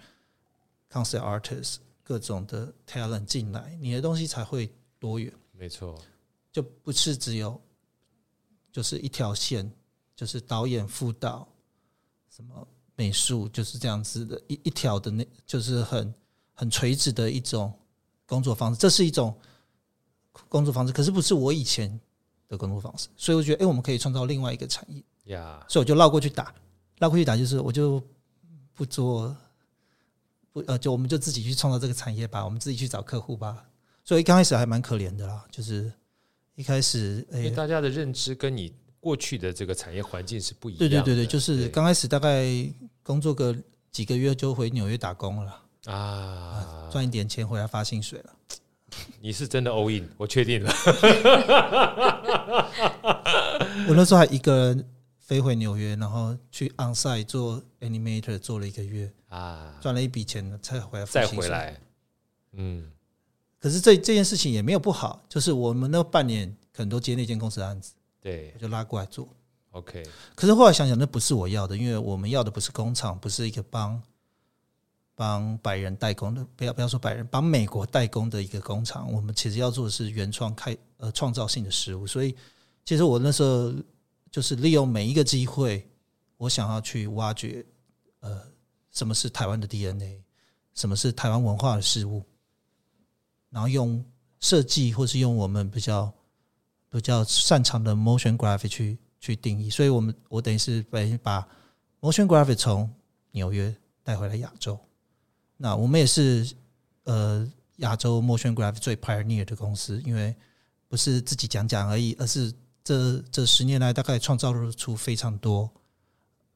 [0.92, 5.34] concept artist 各种的 talent 进来，你的东西才会多元。
[5.52, 6.02] 没错，
[6.52, 7.60] 就不是只有
[8.72, 9.72] 就是一条线，
[10.16, 11.48] 就是导演、副导、
[12.30, 16.14] 什么美术，就是这样子的一一条的那，就是很
[16.54, 17.74] 很垂直的一种
[18.26, 18.80] 工作方式。
[18.80, 19.38] 这是一种
[20.48, 22.00] 工作方式，可是不是我以前。
[22.50, 25.04] 的工作方式，所以我觉得，哎，我们可以创造另外一个产业。
[25.26, 26.52] 呀，所以我就绕过去打，
[26.98, 28.02] 绕过去打，就是我就
[28.74, 29.36] 不做，不
[30.68, 33.66] 呃，就我们就自己去创造这个产业吧，我们自己去找客户吧。
[34.04, 35.92] 所以刚开始还蛮可怜的啦，就是
[36.56, 40.80] 一开始，哎，因为大家的认知跟你过去的这个产业环境是不一样。
[40.80, 42.46] 对对对对，就是刚开始大概
[43.04, 43.56] 工作个
[43.92, 48.34] 几个月就回纽约打工了啊，赚一点钱回来发薪水了。
[49.22, 50.74] 你是真的 all in，我确定了。
[53.88, 54.86] 我那时候还一个人
[55.30, 61.06] 飞回纽约，然后去 onsite 做 animator 做了一个月啊，赚了一笔钱才回来。
[61.06, 61.80] 再回来，
[62.54, 62.92] 嗯。
[63.60, 69.30] 可是这这件事情也没有不好，就是我们那半年可能都接那间公司的案子，对，我就拉过来做。
[69.70, 70.04] OK。
[70.34, 74.02] 可是后来想想，那不是我要的，因为我们要的不是工厂，不是一个帮。
[75.14, 82.08] 帮白人代工的，不要不要说白人，帮美国代工的一个工厂，我们其实要做的是原创开呃创造性的事物。
[82.08, 82.34] 所以，
[82.86, 83.74] 其实我那时候
[84.32, 85.88] 就是利用每一个机会，
[86.38, 87.66] 我想要去挖掘
[88.20, 88.42] 呃
[88.92, 90.22] 什么是台湾的 DNA，
[90.74, 92.24] 什么是台湾文化的事物，
[93.50, 94.04] 然后用
[94.40, 96.14] 设计或是用我们比较
[96.90, 99.70] 比较擅长的 motion graphic 去去定义。
[99.70, 100.82] 所以我们我等于是
[101.22, 101.48] 把
[102.00, 102.90] motion graphic 从
[103.32, 104.80] 纽约带回来亚洲。
[105.58, 106.50] 那我们也是
[107.04, 110.36] 呃亚洲 motion graphic 最 pioneer 的公司，因为
[110.88, 112.54] 不是自己讲讲而已，而是
[112.90, 115.70] 这这十年来大概创造了出非常多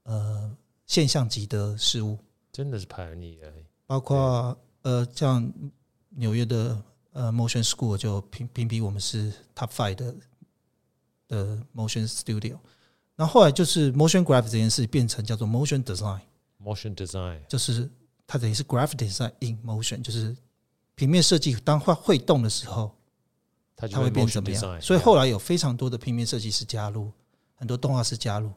[0.03, 0.55] 呃
[0.87, 2.17] 现象级的事物，
[2.51, 3.51] 真的是 pioneer。
[3.85, 5.51] 包括呃像
[6.09, 6.81] 纽约的
[7.11, 10.15] 呃 motion school 就评评比我们是 top five 的
[11.27, 12.57] 的 motion studio，
[13.15, 17.89] 然后后来就是 motion graphic 这件事变成叫做 motion design，motion design 就是。
[18.25, 20.35] 它等于是 graphic design in motion，就是
[20.95, 21.53] 平面设计。
[21.55, 22.95] 当画会动的时候，
[23.75, 24.81] 它会变怎么样？
[24.81, 27.11] 所以后来有非常多的平面设计师加入，
[27.55, 28.51] 很多动画师加入，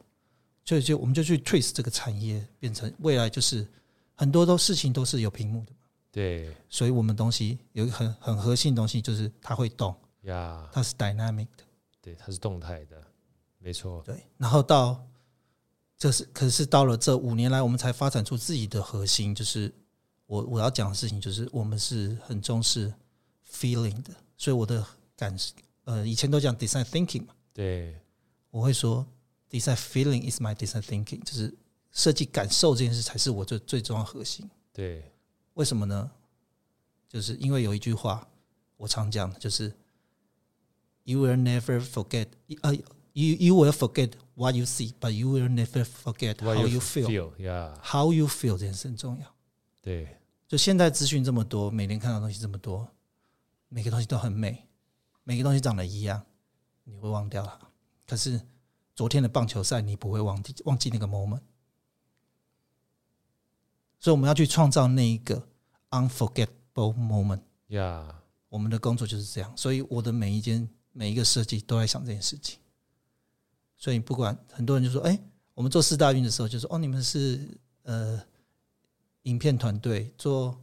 [0.63, 3.67] 所以就我们就去 trace 这个产业，变成未来就是
[4.15, 5.71] 很多都事情都是有屏幕的。
[6.11, 11.63] 对，所以我们东西有一个很很核心的东西，就是它会动呀，它是 dynamic 的，
[12.01, 13.01] 对，它是动态的，
[13.59, 14.01] 没错。
[14.05, 15.03] 对，然后到。
[15.99, 19.73] 这是，可是到了这五年来，我们才发展出自己的核心，就是
[20.27, 22.93] 我我要讲的事情，就是我们是很重视
[23.51, 24.85] feeling 的，所以我的
[25.17, 25.35] 感，
[25.83, 27.99] 呃，以前都讲 design thinking 嘛，对，
[28.49, 29.05] 我会说
[29.49, 31.53] design feeling is my design thinking，就是
[31.91, 34.49] 设计感受这件事才是我最最重要核心。
[34.71, 35.11] 对，
[35.55, 36.09] 为什么呢？
[37.09, 38.25] 就是因为有一句话
[38.77, 39.73] 我常讲的，就是
[41.03, 42.27] you will never forget，
[42.61, 42.73] 呃
[43.11, 44.11] ，you you will forget。
[44.39, 47.33] What you see, but you will never forget how you feel.
[47.39, 47.73] Yeah.
[47.81, 49.25] How you feel 这件事很重要。
[49.81, 50.15] 对，
[50.47, 52.87] 就现在资讯这么多，每天看到东西这么多，
[53.67, 54.66] 每个东西都很美，
[55.27, 56.25] 每个东西长得一样，
[56.85, 57.59] 你会忘掉它。
[58.07, 58.39] 可是
[58.95, 61.41] 昨天的棒球赛，你不会忘记忘记那个 moment。
[63.99, 65.49] 所以我们要去创造那一个
[65.89, 67.41] unforgettable moment。
[67.67, 68.15] Yeah，
[68.47, 69.51] 我们的工作就是这样。
[69.57, 72.59] 所以我的每一间每一个设计都在想这件事情。
[73.75, 75.21] 所以不管很多人就说，哎，
[75.53, 78.23] 我们做四大运的时候就说，哦，你们是呃
[79.23, 80.57] 影片团队；做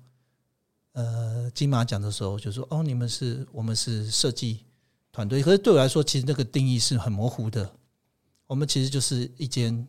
[0.94, 4.64] 呃金马奖的时候就说，哦，你们是我们是设计
[5.12, 5.42] 团队。
[5.42, 7.70] 可是对我来说，其实那个定义是很模糊的。
[8.46, 9.86] 我们其实就是一间，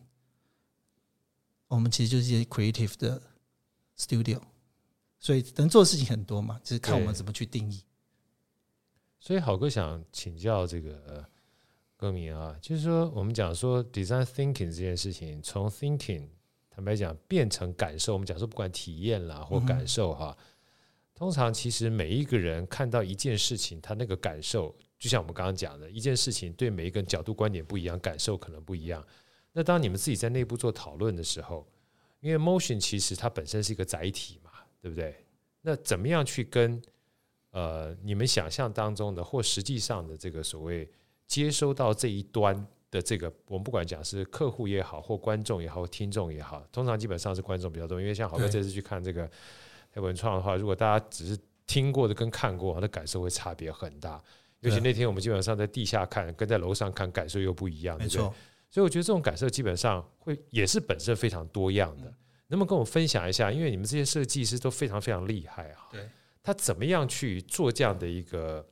[1.68, 3.20] 我们其实就是一间 creative 的
[3.98, 4.40] studio。
[5.18, 7.82] 所以能做的事情很多嘛，就是看我们怎么去定义。
[9.18, 11.24] 所以好哥想请教这个
[11.96, 16.28] 歌迷啊，就是说我们讲说 design thinking 这件事情，从 thinking
[16.70, 20.36] 坦白讲变成感受，我们讲说不管体验啦或感受哈，
[21.16, 29.02] 通常其实每一个人看到一件事情，他那个感受，就像我们刚刚讲的，一件事情对每一个人角度观点不一样，感受可能不一样。
[29.52, 31.66] 那当你们自己在内部做讨论的时候，
[32.20, 34.50] 因为 motion 其实它本身是一个载体嘛，
[34.82, 35.16] 对不对？
[35.62, 36.80] 那怎么样去跟
[37.50, 40.86] 呃你们想象当中的或实际上的这个所谓
[41.26, 42.54] 接收到这一端
[42.90, 49.30] 的这个，我们不管讲是客户也好，或观众也好，或听众也好，通常基本上是观众比较多，因为像好哥这次去看这个
[50.00, 54.22] 文创的话，如果大家只是听过的跟看过，那感受会差别很大。
[54.60, 58.20] 尤其那天我们基本上在地下看，跟在楼上看感受又不一样，对不对？
[58.70, 62.12] 所以我觉得这种感受基本上会也是本身非常多样的。
[62.48, 63.50] 能不能跟我分享一下？
[63.50, 65.88] 因为你们这些设计师都非常非常厉害啊。
[65.90, 66.08] 对，
[66.42, 68.64] 他怎么样去做这样的一个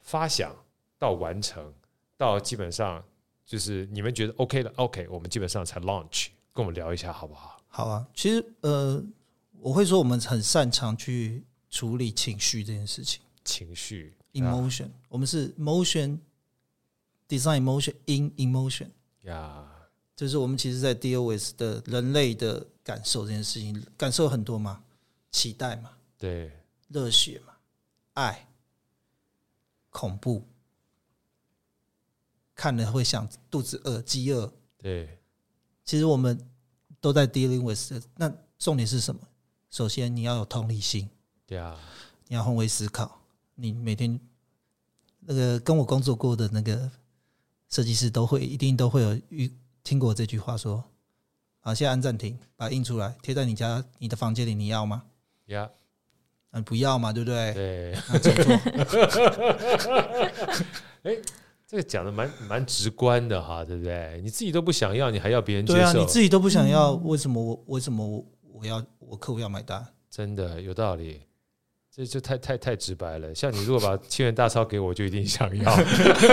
[0.00, 0.54] 发想
[0.98, 1.72] 到完成，
[2.16, 3.02] 到基本上
[3.44, 6.28] 就是你们觉得 OK 了，OK，我们基本上才 launch。
[6.54, 7.58] 跟我们聊一下好不好？
[7.68, 8.06] 好啊。
[8.14, 9.02] 其实呃，
[9.62, 13.22] 我会说我们很擅长去处理情绪这件事情。
[13.44, 16.18] 情绪，emotion，我们是 motion。
[17.28, 18.88] Design emotion in emotion，
[19.22, 19.66] 呀，
[20.14, 24.84] 就是我们其实，在 deal with 的人类的感受这件事情，感受很多嘛，
[25.30, 26.52] 期待嘛，对，
[26.88, 27.54] 热血嘛，
[28.12, 28.46] 爱，
[29.88, 30.46] 恐怖，
[32.54, 35.18] 看了会想肚子饿，饥饿，对，
[35.86, 36.38] 其实我们
[37.00, 38.04] 都在 dealing with。
[38.16, 39.26] 那重点是什么？
[39.72, 41.08] 首先你要有同理心，
[41.46, 41.74] 对啊，
[42.28, 43.10] 你要换位思考，
[43.54, 44.20] 你每天
[45.20, 46.88] 那个跟我工作过的那个。
[47.70, 49.50] 设计师都会一定都会有遇
[49.82, 50.84] 听过这句话说，
[51.60, 55.04] 好，现在按暂停，把它印出来贴在你家你的房间里，你要吗？
[55.46, 55.72] 要，
[56.50, 57.54] 嗯，不要嘛，对不对？
[57.54, 57.94] 对。
[61.02, 61.16] 哎，
[61.66, 64.20] 这个讲的蛮蛮直观的哈，对不对？
[64.22, 65.78] 你自己都不想要，你还要别人接受？
[65.78, 68.22] 对啊，你自己都不想要，为什么我为什么我
[68.62, 69.86] 我要我客户要买单？
[70.10, 71.22] 真的有道理。
[71.94, 73.34] 这就太太太直白了。
[73.34, 75.76] 像你如果把千元大钞给我，就一定想要。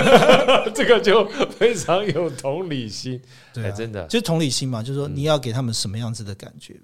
[0.74, 3.22] 这个就非常有同理心。
[3.54, 6.80] 对、啊，真的，就是同理心嘛，就是说你要给他们什么样子的感觉。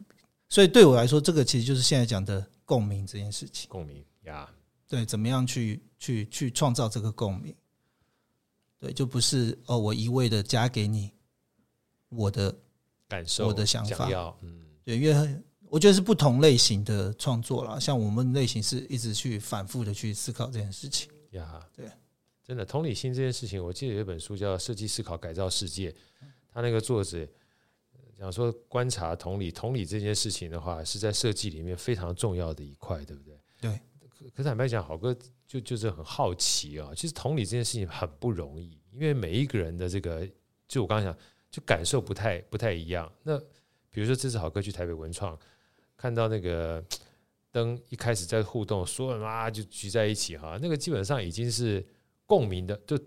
[0.49, 3.69] 所以对我来说，这个其实就是现在讲的共鸣这件事情。
[3.69, 4.49] 共鸣呀，
[4.89, 7.55] 对，怎么样去去去创造这个共鸣？
[8.77, 11.13] 对，就不是哦，我一味的加给你
[12.09, 12.53] 我的
[13.07, 14.09] 感受、我的想法。
[14.41, 15.43] 嗯，对，因为。
[15.67, 21.59] 我觉得是不同类型的创作啦，像我们类型是一直去反复的去思考这件事情呀。
[21.75, 21.89] 对，
[22.45, 25.91] 真的同理心这件事情，我记得有一本书叫《设计思考改造世界》，
[26.53, 27.27] 他那个作者
[28.17, 33.37] 讲说，观察同理，同理这件事情的话，是在设计里面非常重要的一块，对不对？
[33.59, 33.79] 对。
[34.33, 35.13] 可是坦白讲，好哥
[35.45, 40.25] 就就是很好奇啊，其实同理这件事情很不容易，因为每一个人的这个，
[40.67, 41.21] 就我刚刚讲，
[41.51, 43.11] 就感受不太不太一样。
[43.23, 43.41] 那
[43.95, 45.35] 比如说这次好歌去台北文创。
[45.97, 46.83] 看到那个
[47.53, 51.83] 灯一开始在互动，所有人啊就聚在一起哈，那个基本上已经是
[52.25, 52.97] 共鸣的，就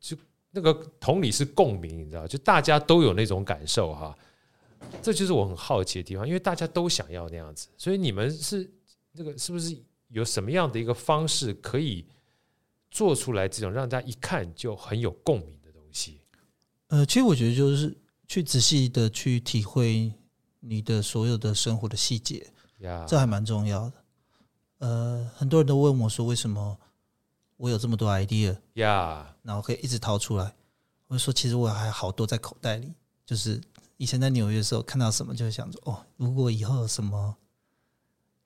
[0.00, 0.16] 就
[0.50, 4.18] 那个同理是共鸣，你知道，就大家都有那种感受哈，
[5.00, 8.68] 这就是我很好奇的地方，因为大家都想要那样子，所以你们是
[9.12, 12.04] 那个是不是有什么样的一个方式可以
[12.90, 16.18] 做出来这种让大家一看就很有共鸣的东西？
[16.88, 20.12] 呃，其实我觉得就是去仔细的去体会。
[20.64, 22.50] 你的所有的生活的细节.
[23.06, 23.92] 这还蛮重要的。
[24.78, 26.76] 呃，很多人都问我说，为什么
[27.56, 30.52] 我有这么多 idea，呀，然后可以一直掏出来。
[31.06, 32.92] 我就说，其实我还好多在口袋里。
[33.24, 33.60] 就是
[33.98, 37.36] 以前在纽约的时候，看到什么就会想着，哦，如果以后有什么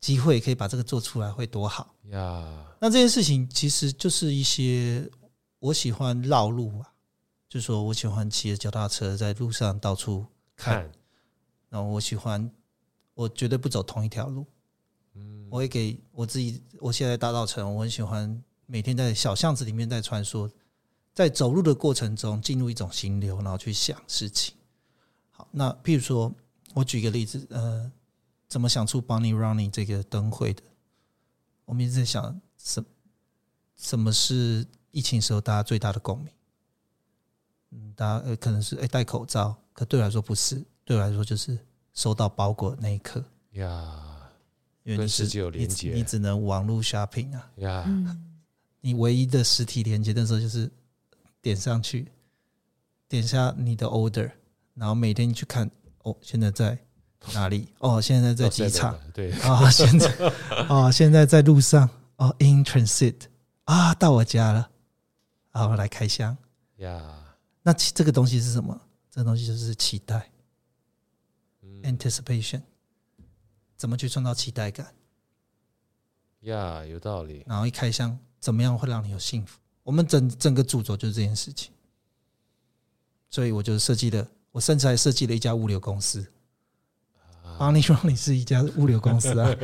[0.00, 1.94] 机会可以把这个做出来，会多好。
[2.10, 5.10] 呀，那这件事情其实就是一些
[5.58, 6.92] 我喜欢绕路啊，
[7.48, 10.82] 就是说我喜欢骑着脚踏车在路上到处看。
[10.82, 10.92] 看
[11.68, 12.50] 然后我喜欢，
[13.14, 14.46] 我绝对不走同一条路。
[15.14, 16.62] 嗯，我会给我自己。
[16.78, 20.50] 我现在大稻埕，我很喜欢每天在小巷子里面在穿梭，
[21.14, 24.54] 在走路的过程中进入一种心流，然后去想事情。
[25.30, 26.32] 好，那譬如说，
[26.74, 27.90] 我举个例子，呃，
[28.46, 30.62] 怎么想出 Bunny Running 这个灯会的？
[31.64, 32.84] 我们一直在想，什
[33.76, 36.32] 什么是疫情时候大家最大的共鸣？
[37.70, 40.64] 嗯，大家可能是哎戴口罩，可对我来说不是。
[40.86, 41.58] 对我来说，就是
[41.92, 43.22] 收到包裹的那一刻
[43.54, 43.92] 呀，
[44.84, 48.16] 因为你是跟世界有连接，你只能网络 shopping 啊呀，
[48.80, 50.70] 你唯一的实体连接的时候就是
[51.42, 52.10] 点上去，
[53.08, 54.30] 点下你的 order，
[54.74, 55.68] 然后每天去看
[56.04, 56.78] 哦，现在在
[57.34, 57.68] 哪里？
[57.80, 58.96] 哦，现在在机场。
[59.12, 60.08] 对啊，现在
[60.68, 61.90] 哦，现在在路上。
[62.18, 63.14] 哦，in transit
[63.64, 64.70] 啊，到我家了。
[65.50, 66.34] 好，来开箱
[66.76, 67.02] 呀。
[67.62, 68.80] 那这个东西是什么？
[69.10, 70.30] 这个东西就是期待
[71.82, 72.62] ，anticipation。
[73.76, 74.94] 怎么去创造期待感？
[76.40, 77.44] 呀，有道理。
[77.46, 79.58] 然后一开箱，怎么样会让你有幸福？
[79.82, 81.72] 我们整整个主轴就是这件事情。
[83.28, 86.26] 所以我就设计了，我甚至还设计了一家物流公司。
[87.58, 89.54] 帮你说你是一家物流公司啊，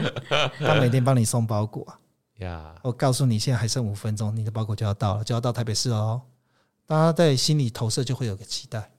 [0.60, 2.00] 他每天帮你送包裹啊。
[2.36, 6.22] 呀，我告诉你，现在还剩五分钟，你的包裹就要到了，就要到台北市了哦。
[6.86, 8.90] 大家在心里投射就会有个期待。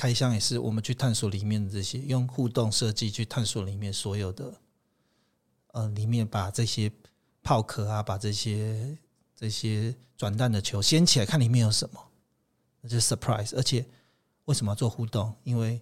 [0.00, 4.54] 开箱也是我们去探索里面的这些，用互动设计去探索里面所有的，
[5.72, 6.90] 呃，里面把这些
[7.42, 8.96] 炮壳啊，把这些
[9.36, 12.02] 这些转蛋的球掀起来，看里面有什么，
[12.80, 13.54] 那就是 surprise。
[13.54, 13.84] 而且
[14.46, 15.36] 为什么要做互动？
[15.44, 15.78] 因为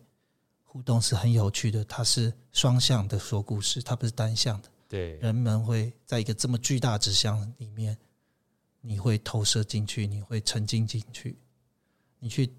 [0.65, 4.69] 互动是很有趣的，它是双向的说故事，它不是单向的。
[4.89, 7.97] 对，人们会在一个这么巨大纸箱里面，
[8.81, 11.39] 你会投射进去，你会沉浸进去，
[12.19, 12.53] 你去，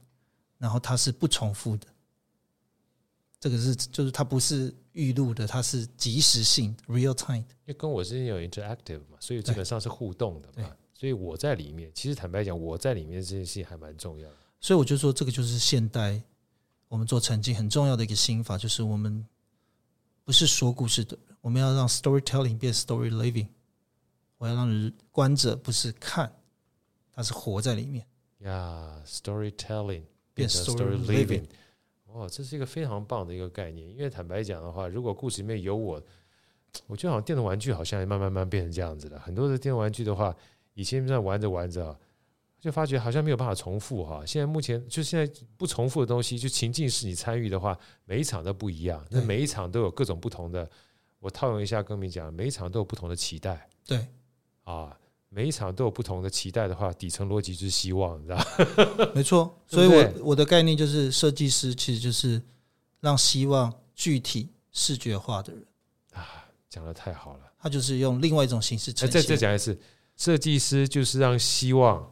[0.59, 1.87] 然后它是不重复的。
[3.39, 7.37] 这个是就是它不是预录的，它是即时性 （real time）。
[7.37, 10.69] 因为跟我之间有 interactive 嘛，所以基本上是互动的嘛。
[10.93, 14.35] 所以我在里面，其实坦白讲，我在里面这件事情还蛮重要的。
[14.59, 16.21] 所以我就说，这个就是现代。
[16.89, 19.23] 我们做沉浸很重要的一个心法，就是我们
[20.23, 23.47] 不是说故事的，我们要让 storytelling 变 story living。
[24.39, 26.33] 我要让观者不是看，
[27.13, 28.07] 他是活在里面。
[28.39, 30.01] 呀，storytelling
[30.47, 31.43] story living。
[32.13, 33.89] 哇，这是一个非常棒的一个概念。
[33.89, 36.01] 因为坦白讲的话，如果故事里面有我，
[36.87, 39.19] 我觉得好像电动玩具好像也慢慢慢变成这样子了。
[39.19, 40.35] 很多的电动玩具的话，
[40.73, 41.97] 以前在玩着玩着。
[42.59, 50.69] 就发觉好像没有办法重复哈，现在目前就现在不重复的东西，就情境式你参与的话，每一场都不一样，那每一场都有各种不同的。
[51.19, 53.65] 我套用一下，跟你讲，每一场都有不同的期待。
[53.85, 54.05] 对，
[54.65, 54.99] 啊，
[55.29, 58.45] 每一场都有不同的期待的话，底层逻辑就是希望，你知道？
[59.15, 62.41] 没错，所以我我的概念就是，设计师其实就是
[62.99, 65.65] 让希望具体视觉化的人
[66.13, 67.51] 啊，讲的太好了。
[67.61, 69.21] 他就是用另外一种形式呈现。
[69.21, 69.79] 再再讲一次，
[70.15, 72.11] 设计师就是让希望。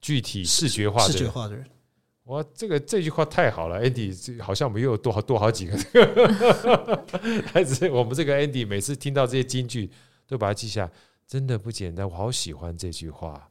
[0.00, 1.66] 具体视觉化的视觉化的人，
[2.26, 5.76] 哇，这个这句话太好了，Andy，这好像我们又有多好多好几个，
[7.52, 9.90] 还是我们这个 Andy 每次听到这些金句
[10.24, 10.88] 都把它记下，
[11.28, 13.48] 真的不简单，我好喜欢这句话，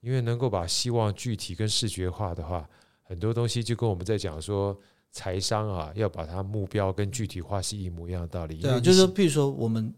[0.00, 2.68] 因为能够把希望具体跟视觉化的话，
[3.02, 4.76] 很多东西就跟我们在讲说
[5.12, 8.56] 财商啊，要把它目标跟具体化是一模一样的道理。
[8.56, 9.94] 对啊，就是说，譬如说我们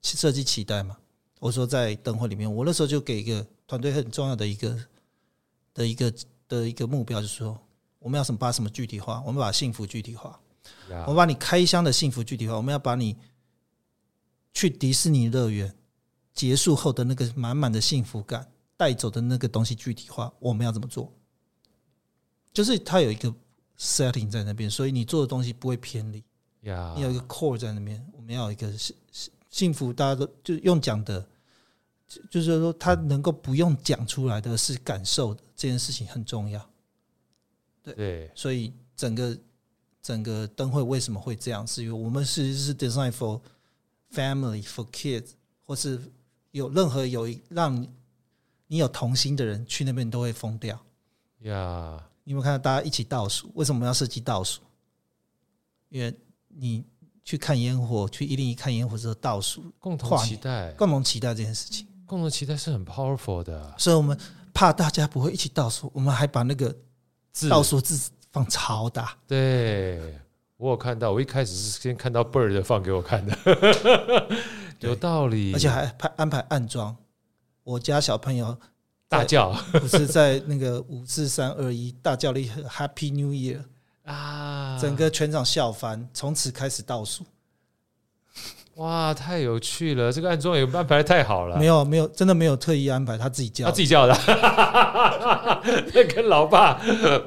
[0.00, 0.96] 设计期待嘛，
[1.40, 4.78] 我说在灯会里面，我那时候就给一个团队很重要的一个。
[5.74, 6.12] 的一个
[6.48, 7.56] 的一个目标就是说，
[8.00, 9.22] 我们要什么把什么具体化？
[9.24, 10.40] 我们把幸福具体化。
[11.06, 12.56] 我们把你开箱的幸福具体化。
[12.56, 13.16] 我们要把你
[14.52, 15.72] 去迪士尼乐园
[16.38, 20.32] 结束后的那个满满的幸福感带走的那个东西具体化。
[20.38, 21.12] 我们要怎么做？
[22.52, 23.34] 就是它有一个
[23.76, 26.22] setting 在那边，所以你做的东西不会偏离。
[26.60, 28.94] 你有一个 core 在那边，我们要有一个幸
[29.50, 31.28] 幸福，大家都就用讲的。
[32.30, 36.70] 就是说，他能够不用讲出来的是感受的这件事情很重要。
[37.82, 39.38] 对，所以整个
[40.00, 41.66] 整个灯会为什么会这样？
[41.66, 43.38] 是因为我们其实是 design for
[44.10, 45.32] family for kids，
[45.66, 46.00] 或是
[46.50, 47.90] 有任何有一让你
[48.66, 50.78] 你有童心的人去那边，你都会疯掉。
[51.40, 53.50] 呀，你有没有看到大家一起倒数？
[53.54, 54.60] 为什么要设计倒数？
[55.88, 56.14] 因为
[56.48, 56.84] 你
[57.24, 61.86] 去看烟火，去一零一看烟火之后倒数，共同期待，共同期待这件事情。
[62.04, 64.18] 共同期待是很 powerful 的，所以我们
[64.52, 66.74] 怕大家不会一起倒数，我们还把那个
[67.48, 69.16] 倒数字放超大。
[69.26, 70.18] 对，
[70.56, 73.36] 我有看到，我一开始是先看到 bird 放给我看的，
[74.80, 76.96] 有道理，而且还排安排暗装。
[77.64, 78.56] 我家小朋友
[79.08, 83.62] 大叫， 不是在那个五四三二一大叫了一 Happy New Year
[84.04, 87.24] 啊，整个全场笑翻，从此开始倒数。
[88.76, 90.12] 哇，太有趣了！
[90.12, 91.58] 这个暗装也安排的太好了。
[91.58, 94.14] 没有，没有，真的没有特意安排，他自己叫，他自己叫的。
[95.92, 96.74] 那跟老爸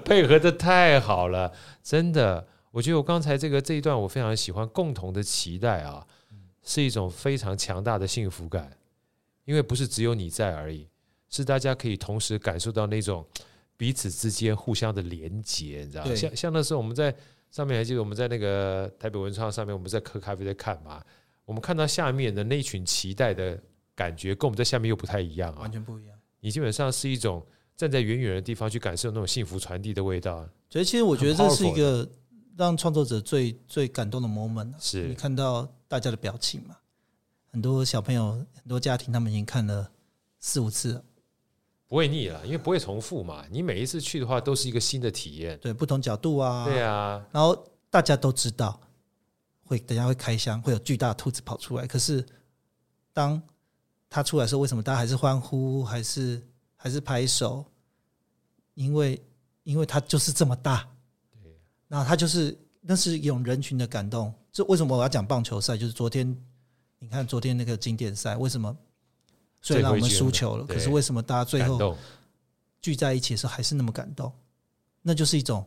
[0.05, 1.51] 配合的太好了，
[1.83, 2.47] 真的。
[2.71, 4.65] 我觉得我刚才这个这一段我非常喜欢。
[4.69, 6.07] 共同的期待啊，
[6.63, 8.71] 是一种非常强大的幸福感，
[9.45, 10.87] 因为不是只有你在而已，
[11.29, 13.25] 是大家可以同时感受到那种
[13.77, 16.15] 彼此之间互相的连接，你知道吗？
[16.15, 17.13] 像像那时候我们在
[17.49, 21.03] 上面还记得我们在那个台北文创上面，我们在喝咖啡在看嘛。
[21.43, 23.59] 我们看到下面的那群期待的
[23.95, 26.17] 感觉，跟我们在下面又不太一样啊，完全不一样。
[26.39, 27.45] 你基本上是一种
[27.75, 30.47] 站在远远的地方去感受那种幸福传递的味道。
[30.69, 32.07] 所以，其实我觉得这是一个
[32.57, 36.75] 让创作者最最感动的 moment 是你看到大家的表情嘛？
[37.51, 39.91] 很多小朋友、很多家庭，他们已经看了
[40.39, 41.03] 四五次了，
[41.87, 43.45] 不会腻了，因为不会重复嘛。
[43.49, 47.25] 你每一次去的话，都是一个新的体验，对，不同角度啊，对啊。
[47.31, 48.79] 然后大家都知道，
[49.65, 51.85] 会等下会开箱，会有巨大的兔子跑出来。
[51.85, 52.25] 可是
[53.11, 53.41] 当
[54.09, 56.41] 他出来的时候，为什么大家还是欢呼，还是
[56.75, 57.65] 还是拍手？
[58.73, 59.21] 因为
[59.63, 60.87] 因为它就是这么大，对，
[61.91, 64.33] 那他就是那是一种人群的感动。
[64.49, 65.75] 这为什么我要讲棒球赛？
[65.75, 66.33] 就是昨天。
[67.03, 68.77] 你看昨天那个经典赛，为什么
[69.59, 71.97] 虽然我们输球了，可是为什么大家最后
[72.79, 74.31] 聚在一起的时候还是那么感动？
[75.01, 75.65] 那就是一种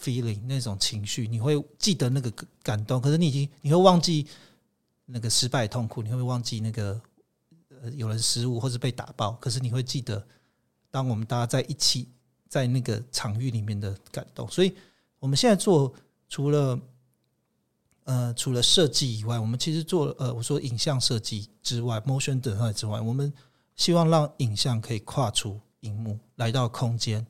[0.00, 4.24] feeling，那种情绪，你会记得那个感动，可是你已经你会忘记
[5.04, 7.00] 那个失败痛苦，你会忘记那个
[7.82, 10.24] 呃有人失误或者被打爆，可是你会记得
[10.92, 12.08] 当我们大家在一起
[12.48, 14.48] 在那个场域里面的感动。
[14.48, 14.76] 所以
[15.18, 15.94] 我们现在做
[16.28, 16.78] 除了。
[18.04, 23.30] 呃，除了设计以外，我们其实做呃，我说影像设计之外，motion design 之外，我们
[23.76, 27.26] 希望让影像可以跨出荧幕，来到空间，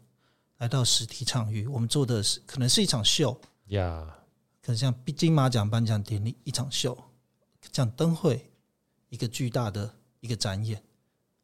[0.59, 1.66] 来到实体场域。
[1.66, 3.36] 我们做的是可能是一场秀
[3.66, 4.07] 呀，Yeah.
[4.62, 6.97] 可能像金马奖颁奖典礼一场秀，
[7.72, 8.49] 像灯会
[9.09, 10.80] 一个巨大的一个展演，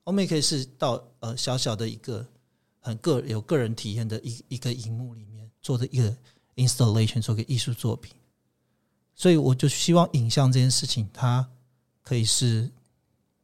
[0.04, 2.24] 我们也可以是到呃小小的一个
[2.78, 6.16] 很个有个人体验的一一个荧幕里面做的一个
[6.56, 8.14] installation，做个艺术作品。
[9.14, 11.48] 所以我就希望影像这件事情，它
[12.02, 12.70] 可以是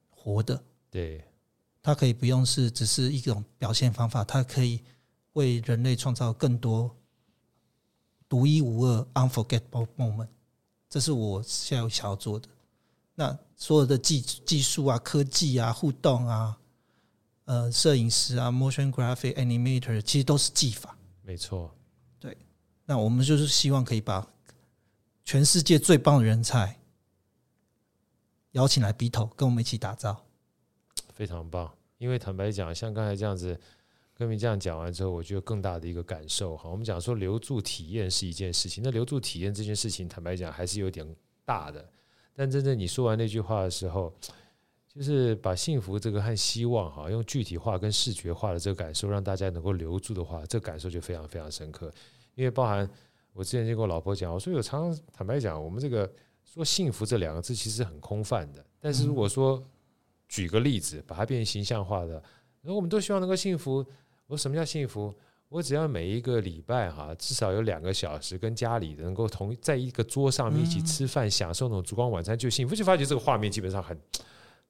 [0.08, 1.24] 活的，对，
[1.82, 4.80] 它可以不用是只是一种表现方法，它可以
[5.34, 6.94] 为人类创造更多
[8.28, 10.28] 独一无二 unforgettable moment。
[10.88, 12.48] 这是我现在想要做的。
[13.14, 16.58] 那所有的技技术啊、科技啊、互动啊、
[17.44, 20.96] 呃、摄影师啊、motion graphic animator，其实都是技法。
[21.22, 21.79] 没错，对。
[22.90, 24.26] 那我们就是希望可以把。
[25.24, 26.80] 全世界最棒的人才
[28.50, 30.26] 邀请来 B 头跟我们一起打造，
[31.14, 31.72] 非常棒。
[31.98, 33.56] 因为坦白讲，像刚才这样子，
[34.14, 36.68] 跟你这样讲完之后，我觉得更大的一个感受哈。
[36.68, 41.06] 我们讲说留住体验是一件事情，那留住体验这件事情，坦白讲还是有点
[41.44, 41.88] 大的。
[42.34, 44.12] 但真正你说完那句话的时候，
[44.92, 51.92] 就是把幸福这个和希望哈，用具体化跟视觉化的这个感受，让大家能够留住的话，这个感受就非常非常深刻，
[52.34, 52.88] 因为包含。
[53.32, 56.12] 我之前就跟我老婆讲，我说有常常坦白讲，我们这个
[56.44, 58.62] 说幸福这两个字其实很空泛的。
[58.80, 59.62] 但是如果说
[60.28, 62.14] 举个例子，把它变成形象化的，
[62.60, 63.86] 然后我们都希望能够幸福。
[64.26, 65.14] 我什么叫幸福？
[65.48, 72.74] 我只要每一个礼拜哈，至少有两个小时跟家里能够同在一个桌上面一起吃饭，享受那种烛光晚餐就幸福。
[72.74, 73.96] 就发觉这个画面基本上很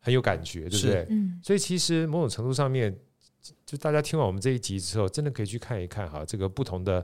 [0.01, 1.09] 很有感觉，对不对？
[1.43, 2.95] 所以其实某种程度上面，
[3.65, 7.03] 就大家听完我们这一集之后，真的可以去看一看哈，这个不同的。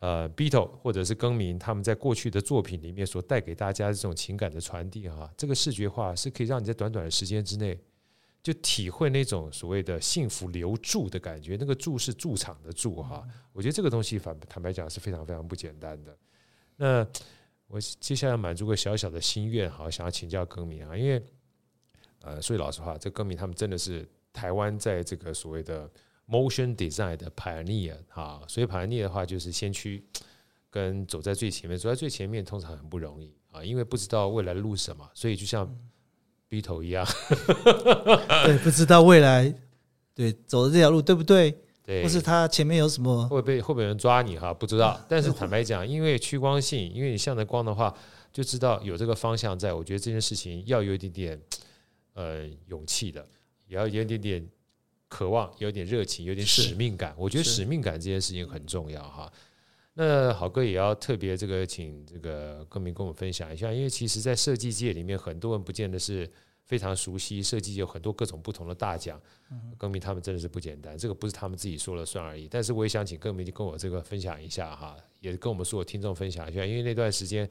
[0.00, 7.78] 呃 Beatle 或者是更名，他们在过去的作品里面所带给大家的这种情感的传递哈，这个视觉化是可以让你在短短的时间之内
[8.42, 11.56] 就体会那种所谓的幸福留住的感觉。
[11.58, 16.14] 那个住是驻场的住哈，我觉得这个东西反坦白讲是非常非常不简单的。
[16.76, 17.06] 那
[17.66, 21.22] 我接下来满足个小小的心愿哈，想要请教更名啊，因为
[22.20, 25.90] 呃，说句老实话，这更名他们真的是台湾在这个所谓的。
[26.28, 30.02] Motion design 的 pioneer 啊，所以 pioneer 的话就是先驱，
[30.70, 35.70] 跟走在最前面，走在最前面通常很不容易啊，因为不知道未来的路什么，所以就像
[36.48, 37.06] BITO 一样，
[38.44, 39.54] 对，不知道未来
[40.14, 41.54] 对走的这条路对不对？
[41.82, 44.54] 对，或是他前面有什么会被会被人抓你哈？
[44.54, 44.98] 不知道。
[45.06, 47.94] 但是坦白讲，因为趋光性，因为你向着光的话，
[48.32, 49.74] 就知道有这个方向在。
[49.74, 51.42] 我觉得这件事情要有一点点
[52.14, 53.28] 呃勇气的，
[53.66, 54.48] 也要有一点点。
[55.14, 57.14] 渴望有点热情，有点使命感。
[57.16, 59.32] 我觉得使命感这件事情很重要哈。
[59.92, 66.28] 那好哥也要特别这个请这个歌迷跟我们分享一下，因为其实，在设计界里面，很多人不见得是
[66.64, 69.20] 非常熟悉设计，有很多各种不同的大奖。
[69.78, 72.48] 歌迷他们真的是不简单，这个不是他们自己说了算而已。
[72.50, 77.48] 但是我也想请歌迷就跟我这个分享一下哈，也跟我们所有听众分享一下，因为那段时间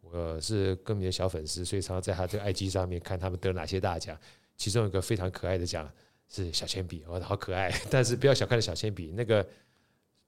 [0.00, 4.18] 我是歌迷的小粉丝，所以常常在他这个 IG 上面看他们得哪些大奖，
[4.56, 5.88] 其中有一个非常可爱的奖。
[6.28, 7.72] 是小铅笔，哦，好可爱！
[7.90, 9.46] 但是不要小看了小铅笔，那个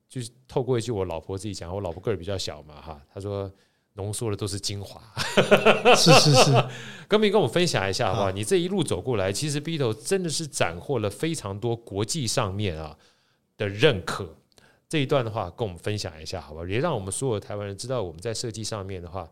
[0.09, 3.51] 就是透过一句我老婆自己讲，我老婆个儿比较小嘛，哈，她说
[3.95, 5.03] 浓缩的都是精华，
[5.97, 6.53] 是 是是。
[7.09, 8.31] 更名 跟我们分享一下好不好？
[8.31, 12.97] 你这一路走过来，其实 BITO 真的是斩获了非常多国际上面啊
[13.57, 14.37] 的认可。
[14.89, 16.67] 这一段的话，跟我们分享一下好不好？
[16.67, 19.29] 也让我们所有的台湾人知道，我们在设计上面的话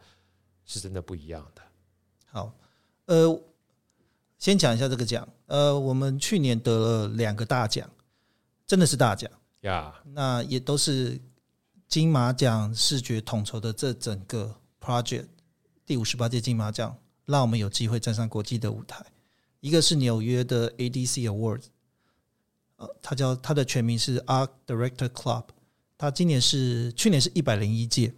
[0.64, 1.62] 是真的不一样的。
[2.26, 2.52] 好，
[3.06, 3.40] 呃。
[4.38, 7.90] 先讲一下这个奖，呃，我们去年得了两个大奖，
[8.66, 9.30] 真的是大奖。
[9.60, 9.94] 呀。
[10.04, 11.20] 那也都是
[11.88, 15.26] 金马奖视觉统筹的这整个 project，
[15.86, 19.04] 第五十八届金马奖，让我们有机会站上国际的舞台。
[19.60, 21.64] 一个是纽约的 ADC Awards，
[22.76, 25.44] 呃，它叫它的全名是 Art Director Club，
[25.96, 28.12] 它今年是去年是一百零一届，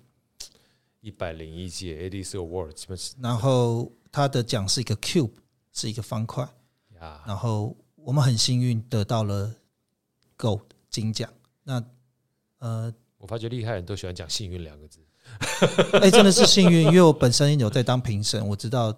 [1.01, 5.31] 一百零一届 ADC Awards，然后它的奖是一个 cube，
[5.77, 6.43] 是一个方块，
[7.01, 9.55] 呀，然后我们很幸运得到了
[10.37, 11.85] Gold 金奖，那
[12.59, 12.93] 呃。
[13.19, 15.01] 我发觉厉害人都喜欢讲“幸运”两个字，
[16.01, 18.95] 哎，真的是幸运，因为我本身有在当评审，我知道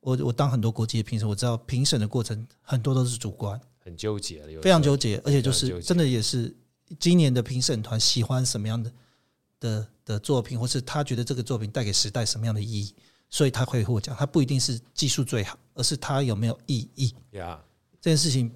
[0.00, 6.54] 我我当很多国际的评审，我知道评审的过程很多都是主观，很纠结，非常纠结，而且就是真的也是
[6.98, 8.92] 今年的评审团喜欢什么样的
[9.60, 12.94] 的的作品，或是他觉得这个作品带给时代什么样的意义，
[13.28, 14.14] 所以他会获奖。
[14.18, 17.14] 他不一定是技术最好，而是他有没有意义。
[17.32, 17.62] 呀，
[18.00, 18.50] 这件事情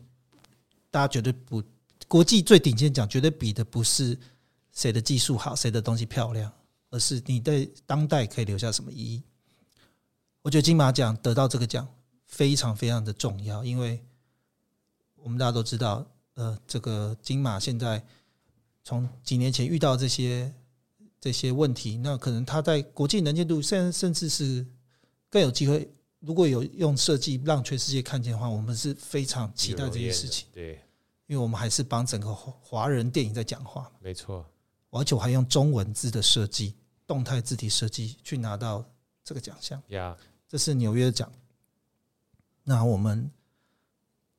[0.90, 1.62] 大家绝对不
[2.08, 4.18] 国际最顶尖奖绝对比的不是。
[4.72, 6.50] 谁的技术好，谁的东西漂亮，
[6.90, 9.22] 而是你对当代可以留下什么意义？
[10.42, 11.86] 我觉得金马奖得到这个奖
[12.24, 14.00] 非常非常的重要，因为
[15.16, 18.02] 我们大家都知道，呃，这个金马现在
[18.84, 20.50] 从几年前遇到这些
[21.20, 24.66] 这些问题，那可能他在国际能见度，甚甚至是
[25.28, 25.92] 更有机会。
[26.20, 30.48] 如果有用设计让全世界看见的话，我们是非常期待这件事情。
[30.52, 30.74] 对，
[31.26, 33.90] 因为我们还是帮整个华人电影在讲话。
[34.00, 34.44] 没错。
[34.90, 36.74] 而且我还用中文字的设计、
[37.06, 38.84] 动态字体设计去拿到
[39.22, 39.80] 这个奖项。
[39.88, 40.16] 呀，
[40.48, 41.30] 这是纽约奖。
[42.64, 43.30] 那我们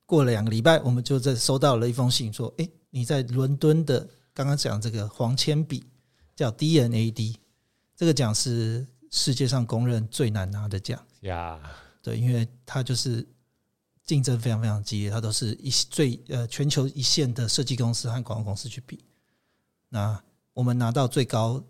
[0.06, 5.84] 过了两个礼拜，我们就在收到了一封信，说：“哎，你在伦敦的刚刚讲这个黄铅笔
[6.36, 7.40] 叫 D-N-A-D，
[7.96, 11.60] 这个奖是世界上公认最难拿的奖。”呀，
[12.02, 13.28] 对，因为它就是
[14.04, 19.04] 竞争非常非常激烈，它都是一最呃全球一线的设计公司和广告公司去比。
[19.90, 20.22] 那
[20.54, 21.64] 我们拿到最高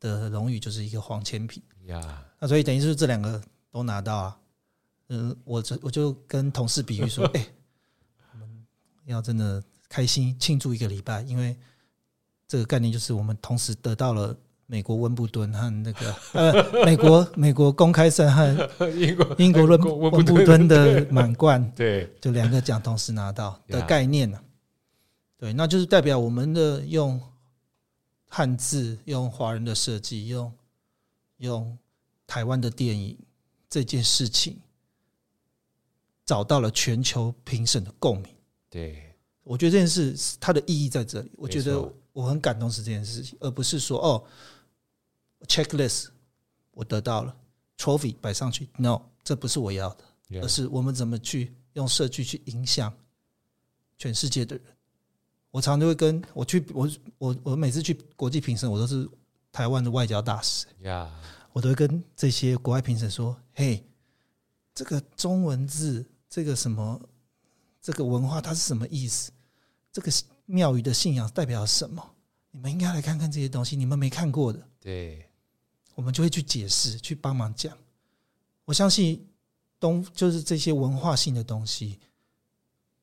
[0.00, 4.40] 的荣誉就是一个黄铅笔呀，那所以等于是这两个都拿到啊。
[5.08, 7.46] 嗯，我这我就跟同事比喻说， 哎，
[8.32, 8.66] 我们
[9.04, 11.56] 要真的开心庆祝一个礼拜，因为
[12.48, 14.36] 这个概念就是我们同时得到了
[14.66, 24.38] 美国温布顿和那个呃美国 美国公开赛和英国英国温温布顿的满贯， 对，就两个奖同时拿到的概念呢。
[25.38, 27.20] 对，那就是代表我们的用。
[28.28, 30.52] 汉字用华人的设计，用
[31.38, 31.78] 用
[32.26, 33.16] 台湾的电影
[33.70, 34.58] 这件事情，
[36.24, 38.34] 找到了全球评审的共鸣。
[38.68, 41.30] 对，我觉得这件事它的意义在这里。
[41.36, 44.24] 我觉得我很感动是这件事情，而不是说哦
[45.46, 46.06] ，checklist
[46.70, 47.36] 我得到了
[47.76, 52.90] trophy 摆上去，no，这不是我要的，而是我们怎么去用社区去影响
[53.98, 54.64] 全世界的人。
[55.50, 59.06] 我常常都会跟我去，我我我每次去国际评审，我都是
[59.52, 60.64] 台湾的外交大使。
[60.80, 61.12] 呀，
[61.52, 63.84] 我都会跟这些国外评审说：“嘿，
[64.74, 66.98] 这个中文字，这个什么，
[67.82, 69.30] 这个文化，它是什么意思？
[69.92, 70.10] 这个
[70.46, 72.14] 庙宇的信仰代表什么？
[72.50, 75.28] 你们应该来看看这些东西，你们没看过的。”对，
[75.94, 77.76] 我们就会去解释，去帮忙讲。
[78.64, 79.28] 我相信
[79.78, 81.98] 东就是这些文化性的东西。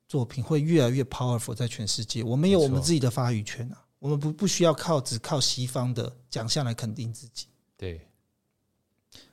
[0.05, 7.47] 作品会越来越 powerful，在全世界，我们有我们自己的发语权啊，我们不不需要靠只靠西方的奖项来肯定自己。
[7.75, 8.05] 对，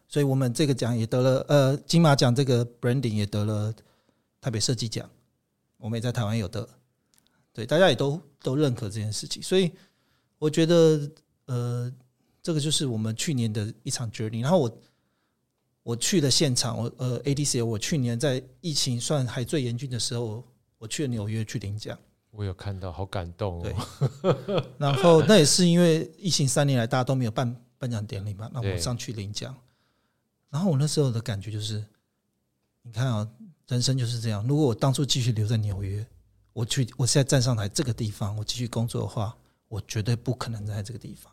[0.08, 3.74] 所以我们这个奖也得了，呃，金马奖这个 branding 也得了
[4.40, 5.10] 台北设计奖，
[5.76, 6.66] 我们也在台湾有得，
[7.52, 9.72] 对，大家也都都认可这件事情，所以
[10.38, 11.10] 我觉得，
[11.46, 11.92] 呃，
[12.42, 14.42] 这个就是我们去年的一场 journey。
[14.42, 14.78] 然后我
[15.82, 20.44] 我去了现场，我呃 ADC，我去年在疫情算还最严峻的时候。
[20.80, 21.98] 我去了纽约去领奖，
[22.30, 23.62] 我有看到，好感动哦。
[23.62, 29.54] 对， 然后那也是因为疫情三年来大家都没有办颁奖典礼嘛，那我上去领奖。
[30.48, 31.84] 然后我那时候的感觉就是，
[32.80, 33.30] 你看啊，
[33.68, 34.42] 人生就是这样。
[34.48, 36.06] 如果我当初继续留在纽约，
[36.60, 39.34] 我去，我现在站上台这个地方，我继续工作的话，
[39.68, 41.32] 我绝对不可能在这个地方。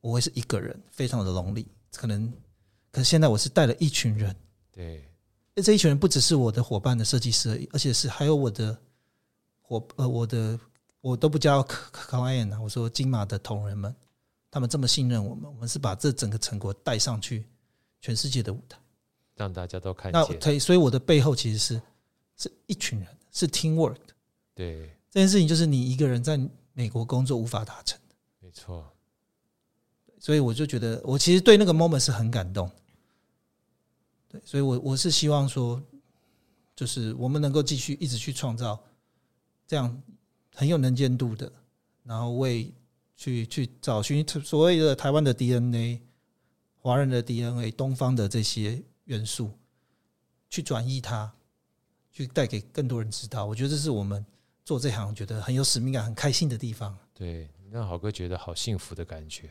[0.00, 1.66] 我会是一个人，非常的 lonely。
[1.92, 2.32] 可能，
[2.92, 4.34] 可是现在我是带了一群人。
[4.70, 5.04] 对。
[5.56, 8.78] 这一群人不只是我的伙伴的设计师而已，而且是还有我的
[9.60, 10.56] 伙呃，我的
[11.00, 13.92] 我都不叫 client 啊，我说金马的同仁们，
[14.52, 17.44] 他们这么信任我们，我们是把这整个成果带上去
[18.00, 18.78] 全世界的舞台，
[19.34, 20.38] 让大家都看见。
[20.40, 21.82] 那所以我的背后其实是
[22.36, 23.08] 是一群人，
[23.38, 23.96] 是 teamwork。
[24.54, 26.38] 对，这件事情就是你一个人在
[26.72, 28.92] 美国工作无法达成的，没错。
[30.18, 32.68] 所以我就觉得，我其实对那个 moment 是很感动。
[34.26, 35.80] 对，所以我，我我是希望说，
[36.74, 38.78] 就是我们能够继续一直去创造
[39.66, 40.02] 这样
[40.54, 41.50] 很有能见度的，
[42.02, 42.74] 然后为
[43.16, 46.00] 去去找寻所谓的台湾的 DNA、
[46.76, 49.52] 华人的 DNA、东方的这些元素，
[50.50, 51.32] 去转移它，
[52.24, 53.46] 去带给更多人知道。
[53.46, 54.24] 我觉得这是我们
[54.64, 56.96] 做这行觉得很有使命感、很开心的地方。
[57.14, 59.50] 对，让好哥觉得好幸福的感觉。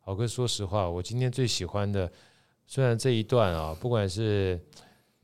[0.00, 2.10] 好哥，说实话，我今天最喜欢的，
[2.66, 4.60] 虽然这一段啊，不管是。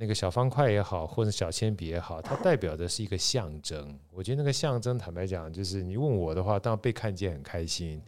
[0.02, 4.00] 那个小方块也好，或者小铅笔也好，它代表的是一个象征。
[4.10, 8.00] 我觉得那个象征，坦白讲，就是你问我的话，当然被看见很开心，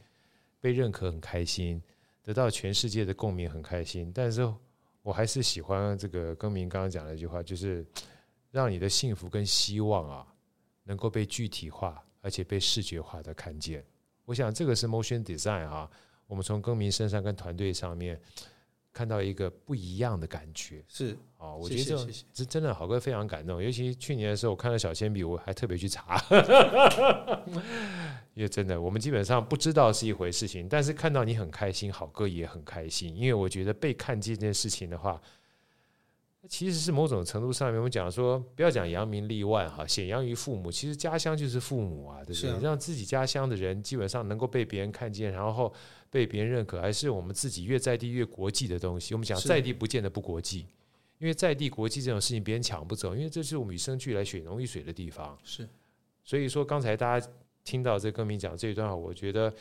[0.59, 1.83] 被认可很开心，
[2.23, 4.11] 得到全世界的共鸣很开心。
[4.14, 4.51] 但是
[5.03, 7.85] 我还是喜欢这个更名刚刚讲的一句话，就是
[8.53, 10.24] 让你的幸福跟希望啊，
[10.84, 13.84] 能够被具体化，而且被视觉化的看见。
[14.24, 15.90] 我想这个是 motion design 啊，
[16.28, 18.20] 我们从更名身上跟团队上面。
[18.94, 23.62] 看到一个不一样的感觉是啊，我觉得这这真的好哥非常感动。
[23.62, 26.22] 尤其去年的时候，我看到小铅笔，我还特别去查，
[28.34, 33.16] 因为真的我们基本上不知道是一回事情，但是看到你很开心，好哥也很开心。
[33.16, 35.18] 因为我觉得被看见这件事情的话。
[36.49, 40.72] 其实是某种程度上面，我们讲说，不要讲扬名立万哈，显扬于父母。
[40.72, 42.51] 其实家乡就是父母啊，对不对？
[42.51, 45.72] 啊、让自己家乡的人基本上能够被别人看见，然后
[46.11, 49.14] 被别人认可，还是我们自己越在地越国际的东西。
[49.14, 50.66] 我们讲在地不见得不国际，
[51.18, 55.38] 因为在地国际这种事情别人抢不走，因为这是我们与生俱来血浓于水的地方。
[55.45, 55.68] 是，
[56.24, 57.28] 所以说刚才大家
[57.62, 59.55] 听到这个更名讲这一段话，我觉得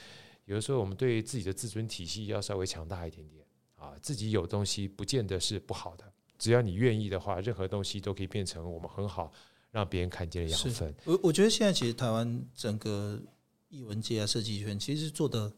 [0.45, 6.11] 有的时候我们对自己的自尊体系要稍微强大一点点啊，自己有东西不见得是不好的。
[6.41, 9.31] 只要你愿意的话，任何东西都可以变成我们很好
[9.69, 10.91] 让别人看见的养分。
[11.05, 13.21] 我我觉得现在其实台湾整个
[13.69, 15.53] 艺文界啊、设计圈其实做的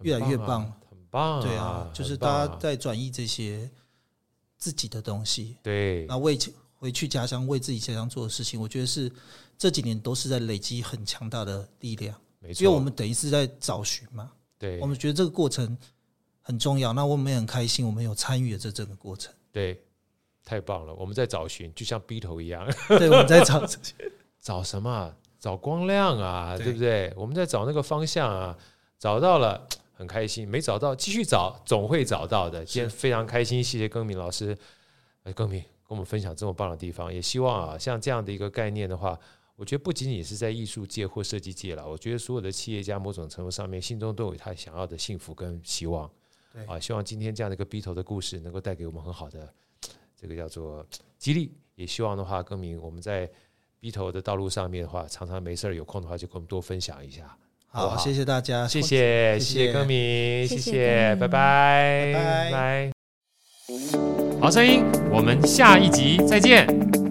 [0.00, 1.42] 越来越棒，很棒，啊。
[1.42, 3.70] 对啊，就是大家在转移这些
[4.56, 6.38] 自己的东西，对，那为
[6.72, 9.12] 回去家乡为自己家乡做的事情，我觉得是
[9.58, 12.18] 这几年都是在累积很强大的力量。
[12.38, 15.76] 没错，因为我们等于是在找寻嘛，对，我们觉得这个过程
[16.40, 16.94] 很重要。
[16.94, 19.30] 那我们也很开心，我们有参与了这整个过程。
[19.52, 19.83] 对。
[20.44, 20.92] 太棒了！
[20.94, 22.68] 我们在找寻，就像 Beatle 一样。
[22.88, 23.64] 对，我们在找
[24.40, 25.14] 找什么？
[25.40, 27.12] 找光亮啊，对，对不对？
[27.16, 28.56] 我们在找那个方向啊，
[28.98, 32.64] 找到了，很开心；没找到，继续找，总会找到的。
[32.64, 34.56] 今天非常开心，谢谢更名老师，
[35.34, 37.12] 更名跟我们分享这么棒的地方。
[37.12, 39.18] 也希望啊，像这样的一个概念的话，
[39.56, 46.10] 我觉得不仅仅是在艺术界或设计界了，我觉得所有的企业家某种程度上面心中都有他想要的幸福跟希望。
[46.52, 49.52] 对啊，希望今天这样的一个 Beatle 的故事能够带给我们很好的。
[50.24, 50.84] 这个叫做
[51.18, 53.30] 激励，也希望的话，歌迷我们在
[53.78, 57.36] B 头的道路上面的话，常常没事有空的话，就跟我们多分享一下。
[57.66, 62.92] 好，好，谢谢大家，谢谢，谢谢歌迷，谢谢，拜拜，拜拜，
[64.40, 67.03] 好声音，我们下一集再见。